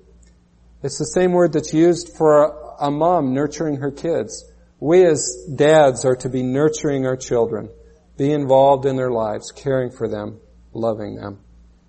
It's 0.82 0.98
the 0.98 1.06
same 1.06 1.32
word 1.32 1.52
that's 1.52 1.72
used 1.72 2.16
for 2.16 2.76
a 2.80 2.90
mom 2.90 3.34
nurturing 3.34 3.76
her 3.76 3.90
kids. 3.90 4.44
We 4.78 5.04
as 5.04 5.46
dads 5.52 6.04
are 6.04 6.16
to 6.16 6.28
be 6.28 6.42
nurturing 6.42 7.06
our 7.06 7.16
children, 7.16 7.70
be 8.18 8.32
involved 8.32 8.84
in 8.84 8.96
their 8.96 9.12
lives, 9.12 9.52
caring 9.52 9.90
for 9.90 10.08
them, 10.08 10.40
loving 10.74 11.14
them, 11.14 11.38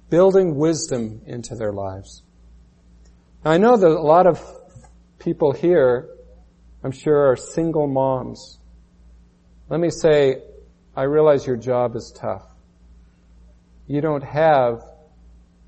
building 0.09 0.55
wisdom 0.55 1.21
into 1.25 1.55
their 1.55 1.73
lives. 1.73 2.23
Now, 3.43 3.51
I 3.51 3.57
know 3.57 3.75
that 3.75 3.87
a 3.87 3.99
lot 3.99 4.27
of 4.27 4.39
people 5.17 5.51
here, 5.51 6.07
I'm 6.83 6.91
sure, 6.91 7.31
are 7.31 7.35
single 7.35 7.87
moms. 7.87 8.59
Let 9.69 9.79
me 9.79 9.89
say, 9.89 10.43
I 10.95 11.03
realize 11.03 11.47
your 11.47 11.57
job 11.57 11.95
is 11.95 12.13
tough. 12.15 12.45
You 13.87 13.99
don't 13.99 14.23
have 14.23 14.83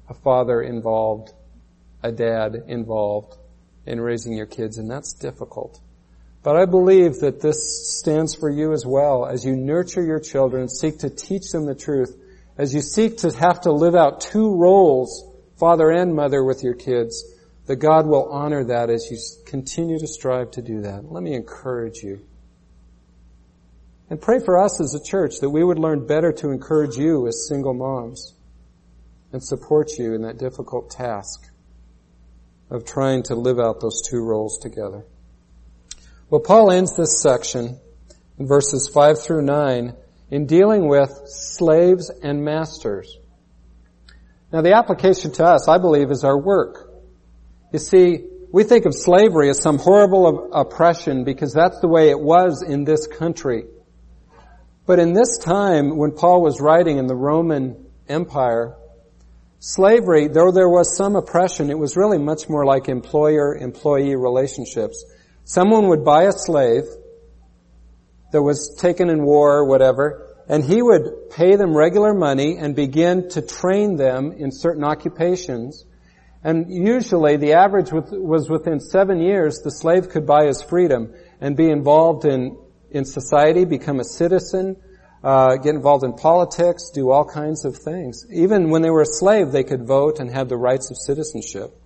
a 0.09 0.13
father 0.13 0.61
involved, 0.61 1.33
a 2.03 2.11
dad 2.11 2.55
involved 2.67 3.35
in 3.87 3.99
raising 3.99 4.33
your 4.33 4.45
kids, 4.45 4.77
and 4.77 4.91
that's 4.91 5.13
difficult. 5.13 5.79
But 6.43 6.57
I 6.57 6.65
believe 6.65 7.19
that 7.19 7.39
this 7.39 7.99
stands 7.99 8.33
for 8.33 8.49
you 8.49 8.73
as 8.73 8.85
well 8.85 9.27
as 9.27 9.45
you 9.45 9.55
nurture 9.55 10.03
your 10.03 10.19
children, 10.19 10.67
seek 10.67 10.99
to 10.99 11.09
teach 11.09 11.51
them 11.51 11.65
the 11.65 11.75
truth, 11.75 12.17
as 12.57 12.73
you 12.73 12.81
seek 12.81 13.17
to 13.17 13.31
have 13.37 13.61
to 13.61 13.71
live 13.71 13.95
out 13.95 14.21
two 14.21 14.55
roles, 14.55 15.23
father 15.59 15.91
and 15.91 16.15
mother 16.15 16.43
with 16.43 16.63
your 16.63 16.73
kids, 16.73 17.23
that 17.67 17.75
God 17.75 18.07
will 18.07 18.29
honor 18.31 18.63
that 18.65 18.89
as 18.89 19.07
you 19.11 19.17
continue 19.45 19.99
to 19.99 20.07
strive 20.07 20.51
to 20.51 20.61
do 20.63 20.81
that. 20.81 21.11
Let 21.11 21.21
me 21.21 21.35
encourage 21.35 21.97
you. 22.01 22.25
And 24.09 24.19
pray 24.19 24.39
for 24.39 24.61
us 24.61 24.81
as 24.81 24.95
a 24.95 25.03
church 25.03 25.35
that 25.41 25.49
we 25.49 25.63
would 25.63 25.79
learn 25.79 26.05
better 26.07 26.33
to 26.33 26.49
encourage 26.49 26.97
you 26.97 27.27
as 27.27 27.47
single 27.47 27.73
moms 27.73 28.33
and 29.31 29.41
support 29.43 29.91
you 29.97 30.13
in 30.15 30.23
that 30.23 30.37
difficult 30.37 30.89
task 30.89 31.49
of 32.69 32.83
trying 32.83 33.23
to 33.23 33.35
live 33.35 33.59
out 33.59 33.79
those 33.79 34.01
two 34.01 34.21
roles 34.21 34.57
together. 34.57 35.05
Well, 36.31 36.39
Paul 36.39 36.71
ends 36.71 36.95
this 36.95 37.21
section 37.21 37.77
in 38.39 38.47
verses 38.47 38.87
5 38.87 39.21
through 39.21 39.41
9 39.41 39.93
in 40.29 40.45
dealing 40.45 40.87
with 40.87 41.11
slaves 41.25 42.09
and 42.09 42.45
masters. 42.45 43.17
Now 44.53 44.61
the 44.61 44.77
application 44.77 45.33
to 45.33 45.45
us, 45.45 45.67
I 45.67 45.77
believe, 45.77 46.09
is 46.09 46.23
our 46.23 46.39
work. 46.39 46.89
You 47.73 47.79
see, 47.79 48.27
we 48.49 48.63
think 48.63 48.85
of 48.85 48.95
slavery 48.95 49.49
as 49.49 49.61
some 49.61 49.77
horrible 49.77 50.53
oppression 50.53 51.25
because 51.25 51.53
that's 51.53 51.81
the 51.81 51.89
way 51.89 52.11
it 52.11 52.19
was 52.19 52.63
in 52.63 52.85
this 52.85 53.07
country. 53.07 53.65
But 54.85 54.99
in 54.99 55.11
this 55.11 55.37
time, 55.37 55.97
when 55.97 56.11
Paul 56.11 56.41
was 56.41 56.61
writing 56.61 56.97
in 56.97 57.07
the 57.07 57.15
Roman 57.15 57.87
Empire, 58.07 58.77
slavery, 59.59 60.29
though 60.29 60.53
there 60.53 60.69
was 60.69 60.95
some 60.95 61.17
oppression, 61.17 61.69
it 61.69 61.77
was 61.77 61.97
really 61.97 62.19
much 62.19 62.47
more 62.47 62.65
like 62.65 62.87
employer-employee 62.87 64.15
relationships. 64.15 65.03
Someone 65.43 65.87
would 65.87 66.05
buy 66.05 66.23
a 66.23 66.31
slave 66.31 66.83
that 68.31 68.41
was 68.41 68.75
taken 68.79 69.09
in 69.09 69.23
war 69.23 69.57
or 69.57 69.65
whatever, 69.65 70.27
and 70.47 70.63
he 70.63 70.81
would 70.81 71.29
pay 71.31 71.55
them 71.55 71.75
regular 71.75 72.13
money 72.13 72.57
and 72.57 72.75
begin 72.75 73.29
to 73.29 73.41
train 73.41 73.95
them 73.95 74.31
in 74.31 74.51
certain 74.51 74.83
occupations. 74.83 75.85
And 76.43 76.73
usually 76.73 77.37
the 77.37 77.53
average 77.53 77.91
was 77.91 78.49
within 78.49 78.79
seven 78.79 79.19
years, 79.19 79.59
the 79.59 79.71
slave 79.71 80.09
could 80.09 80.25
buy 80.25 80.45
his 80.45 80.61
freedom 80.61 81.13
and 81.39 81.55
be 81.55 81.69
involved 81.69 82.25
in, 82.25 82.57
in 82.89 83.05
society, 83.05 83.65
become 83.65 83.99
a 83.99 84.03
citizen, 84.03 84.77
uh, 85.23 85.57
get 85.57 85.75
involved 85.75 86.03
in 86.03 86.13
politics, 86.13 86.89
do 86.93 87.11
all 87.11 87.25
kinds 87.25 87.63
of 87.63 87.77
things. 87.77 88.25
Even 88.31 88.69
when 88.69 88.81
they 88.81 88.89
were 88.89 89.01
a 89.01 89.05
slave, 89.05 89.51
they 89.51 89.63
could 89.63 89.85
vote 89.85 90.19
and 90.19 90.31
have 90.31 90.49
the 90.49 90.57
rights 90.57 90.89
of 90.89 90.97
citizenship. 90.97 91.79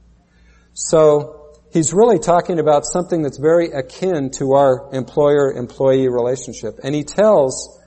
So 0.74 1.45
he's 1.76 1.94
really 1.94 2.20
talking 2.20 2.58
about 2.58 2.86
something 2.86 3.22
that's 3.22 3.38
very 3.38 3.70
akin 3.72 4.32
to 4.32 4.54
our 4.54 4.90
employer-employee 4.94 6.08
relationship. 6.08 6.80
And 6.82 6.96
he 6.96 7.04
tells 7.04 7.82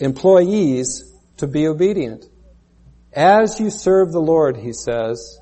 employees 0.00 1.04
to 1.36 1.46
be 1.46 1.68
obedient. 1.68 2.24
As 3.12 3.60
you 3.60 3.68
serve 3.68 4.10
the 4.10 4.22
Lord, 4.22 4.56
he 4.56 4.72
says, 4.72 5.38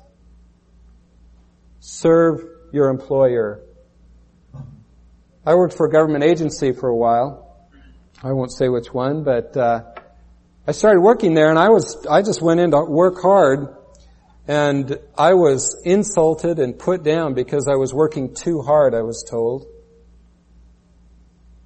serve 1.79 2.41
your 2.73 2.89
employer. 2.89 3.63
I 5.45 5.55
worked 5.55 5.77
for 5.77 5.85
a 5.85 5.89
government 5.89 6.25
agency 6.25 6.73
for 6.73 6.89
a 6.89 6.95
while. 6.95 7.65
I 8.21 8.33
won't 8.33 8.51
say 8.51 8.67
which 8.67 8.93
one, 8.93 9.23
but 9.23 9.55
uh, 9.55 9.83
I 10.67 10.73
started 10.73 10.99
working 10.99 11.33
there, 11.33 11.49
and 11.49 11.57
I 11.57 11.69
was 11.69 12.05
I 12.07 12.23
just 12.23 12.41
went 12.41 12.59
in 12.59 12.71
to 12.71 12.83
work 12.83 13.21
hard, 13.21 13.76
and 14.47 14.97
I 15.17 15.33
was 15.33 15.79
insulted 15.83 16.59
and 16.59 16.77
put 16.79 17.03
down 17.03 17.33
because 17.33 17.67
I 17.67 17.75
was 17.75 17.93
working 17.93 18.33
too 18.33 18.61
hard. 18.61 18.95
I 18.95 19.01
was 19.01 19.25
told. 19.29 19.65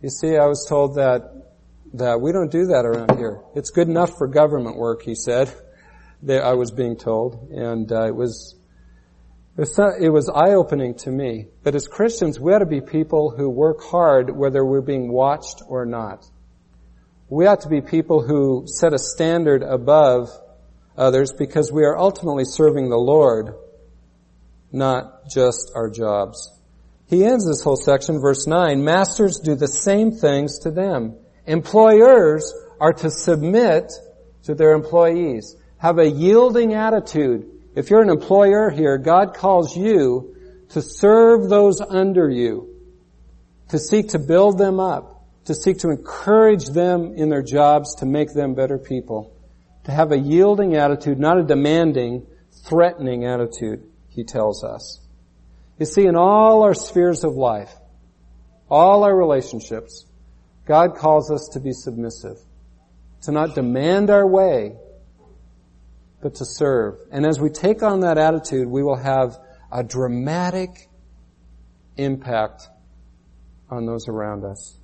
You 0.02 0.10
see, 0.10 0.36
I 0.36 0.48
was 0.48 0.66
told 0.68 0.96
that 0.96 1.42
that 1.94 2.22
we 2.22 2.32
don't 2.32 2.52
do 2.52 2.68
that 2.68 2.86
around 2.86 3.18
here. 3.18 3.42
It's 3.54 3.70
good 3.70 3.88
enough 3.88 4.18
for 4.18 4.28
government 4.28 4.78
work, 4.78 5.04
he 5.04 5.14
said. 5.14 5.54
I 6.30 6.54
was 6.54 6.72
being 6.72 6.98
told, 6.98 7.50
and 7.52 7.92
uh, 7.92 8.08
it 8.08 8.16
was 8.16 8.56
it 9.58 10.12
was 10.12 10.30
eye-opening 10.30 10.96
to 11.00 11.12
me. 11.12 11.48
But 11.64 11.76
as 11.76 11.88
Christians, 11.88 12.40
we 12.40 12.54
ought 12.54 12.60
to 12.60 12.66
be 12.66 12.82
people 12.82 13.34
who 13.36 13.50
work 13.50 13.84
hard 13.84 14.36
whether 14.36 14.66
we're 14.66 14.82
being 14.82 15.12
watched 15.12 15.62
or 15.68 15.86
not. 15.86 16.26
We 17.30 17.46
ought 17.46 17.62
to 17.62 17.70
be 17.70 17.82
people 17.82 18.26
who 18.26 18.64
set 18.66 18.94
a 18.94 19.00
standard 19.00 19.62
above 19.62 20.30
others 20.98 21.34
because 21.34 21.72
we 21.72 21.84
are 21.84 21.98
ultimately 21.98 22.46
serving 22.46 22.90
the 22.90 22.98
Lord, 22.98 23.56
not 24.72 25.30
just 25.30 25.72
our 25.76 25.90
jobs. 25.90 26.52
He 27.08 27.26
ends 27.26 27.46
this 27.46 27.62
whole 27.62 27.76
section, 27.76 28.20
verse 28.22 28.48
9, 28.48 28.84
Masters 28.84 29.40
do 29.40 29.56
the 29.56 29.68
same 29.68 30.12
things 30.12 30.60
to 30.60 30.72
them. 30.72 31.18
Employers 31.46 32.54
are 32.80 32.94
to 32.94 33.12
submit 33.12 33.92
to 34.44 34.56
their 34.56 34.72
employees. 34.74 35.56
Have 35.78 36.00
a 36.00 36.10
yielding 36.10 36.74
attitude. 36.74 37.50
If 37.76 37.90
you're 37.90 38.02
an 38.02 38.10
employer 38.10 38.70
here, 38.70 38.98
God 38.98 39.34
calls 39.34 39.76
you 39.76 40.36
to 40.70 40.82
serve 40.82 41.50
those 41.50 41.82
under 41.82 42.30
you, 42.30 42.70
to 43.70 43.80
seek 43.80 44.10
to 44.10 44.20
build 44.20 44.58
them 44.58 44.80
up, 44.80 45.26
to 45.46 45.54
seek 45.54 45.80
to 45.80 45.90
encourage 45.90 46.68
them 46.68 47.14
in 47.16 47.30
their 47.30 47.42
jobs 47.42 47.96
to 47.96 48.06
make 48.06 48.34
them 48.34 48.54
better 48.54 48.78
people, 48.78 49.36
to 49.86 49.92
have 49.92 50.12
a 50.12 50.18
yielding 50.18 50.76
attitude, 50.76 51.20
not 51.20 51.38
a 51.38 51.44
demanding, 51.44 52.26
threatening 52.66 53.26
attitude, 53.26 53.84
he 54.10 54.24
tells 54.24 54.64
us. 54.64 55.00
You 55.80 55.86
see, 55.86 56.06
in 56.06 56.16
all 56.16 56.64
our 56.64 56.74
spheres 56.74 57.24
of 57.24 57.34
life, 57.34 57.74
all 58.70 59.04
our 59.04 59.16
relationships, 59.16 60.06
God 60.66 60.96
calls 60.96 61.32
us 61.32 61.50
to 61.54 61.60
be 61.60 61.74
submissive, 61.74 62.38
to 63.24 63.32
not 63.32 63.56
demand 63.56 64.10
our 64.10 64.28
way, 64.28 64.76
but 66.22 66.36
to 66.36 66.46
serve. 66.46 67.00
And 67.12 67.26
as 67.26 67.40
we 67.40 67.50
take 67.50 67.82
on 67.82 68.02
that 68.02 68.18
attitude, 68.18 68.68
we 68.68 68.84
will 68.84 68.96
have 68.96 69.38
a 69.72 69.84
dramatic 69.84 70.90
impact 71.98 72.70
on 73.70 73.86
those 73.86 74.08
around 74.08 74.46
us. 74.46 74.78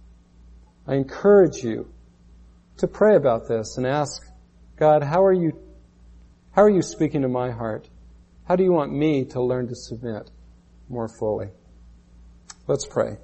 I 0.87 0.95
encourage 0.95 1.63
you 1.63 1.91
to 2.77 2.87
pray 2.87 3.15
about 3.15 3.47
this 3.47 3.77
and 3.77 3.85
ask, 3.85 4.26
God, 4.78 5.03
how 5.03 5.25
are 5.25 5.34
you, 5.34 5.59
how 6.51 6.63
are 6.63 6.69
you 6.69 6.82
speaking 6.82 7.23
to 7.23 7.28
my 7.28 7.51
heart? 7.51 7.89
How 8.45 8.55
do 8.55 8.63
you 8.63 8.71
want 8.71 8.93
me 8.93 9.25
to 9.25 9.41
learn 9.41 9.67
to 9.67 9.75
submit 9.75 10.32
more 10.88 11.07
fully? 11.07 11.49
Let's 12.67 12.86
pray. 12.86 13.17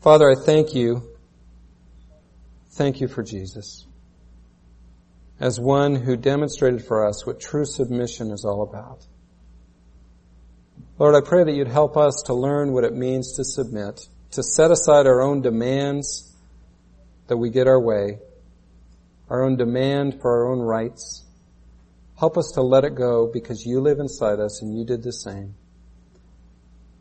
Father, 0.00 0.30
I 0.30 0.34
thank 0.34 0.74
you. 0.74 1.02
Thank 2.70 3.00
you 3.00 3.08
for 3.08 3.22
Jesus 3.22 3.86
as 5.40 5.58
one 5.58 5.96
who 5.96 6.16
demonstrated 6.16 6.84
for 6.84 7.06
us 7.06 7.26
what 7.26 7.40
true 7.40 7.64
submission 7.64 8.30
is 8.30 8.44
all 8.44 8.62
about. 8.62 9.06
Lord, 10.98 11.14
I 11.14 11.26
pray 11.26 11.44
that 11.44 11.54
you'd 11.54 11.66
help 11.66 11.96
us 11.96 12.22
to 12.26 12.34
learn 12.34 12.72
what 12.72 12.84
it 12.84 12.94
means 12.94 13.36
to 13.36 13.44
submit, 13.44 14.06
to 14.32 14.42
set 14.42 14.70
aside 14.70 15.06
our 15.06 15.22
own 15.22 15.40
demands 15.40 16.30
that 17.28 17.38
we 17.38 17.48
get 17.48 17.66
our 17.66 17.80
way, 17.80 18.18
our 19.30 19.44
own 19.44 19.56
demand 19.56 20.20
for 20.20 20.30
our 20.30 20.52
own 20.52 20.58
rights. 20.58 21.24
Help 22.18 22.36
us 22.36 22.50
to 22.54 22.62
let 22.62 22.84
it 22.84 22.96
go 22.96 23.30
because 23.32 23.64
you 23.64 23.80
live 23.80 23.98
inside 23.98 24.40
us 24.40 24.60
and 24.60 24.76
you 24.76 24.84
did 24.84 25.02
the 25.02 25.12
same. 25.12 25.54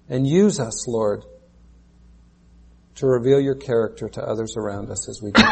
And 0.08 0.26
use 0.26 0.60
us, 0.60 0.88
Lord, 0.88 1.26
to 2.96 3.08
reveal 3.08 3.42
your 3.42 3.56
character 3.56 4.08
to 4.10 4.22
others 4.24 4.56
around 4.56 4.90
us 4.90 5.10
as 5.10 5.22
we 5.22 5.32
go. 5.32 5.44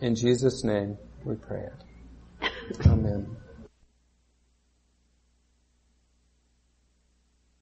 In 0.00 0.14
Jesus' 0.14 0.64
name 0.64 0.96
we 1.24 1.34
pray 1.34 1.66
it. 1.66 2.50
Amen. 2.86 3.36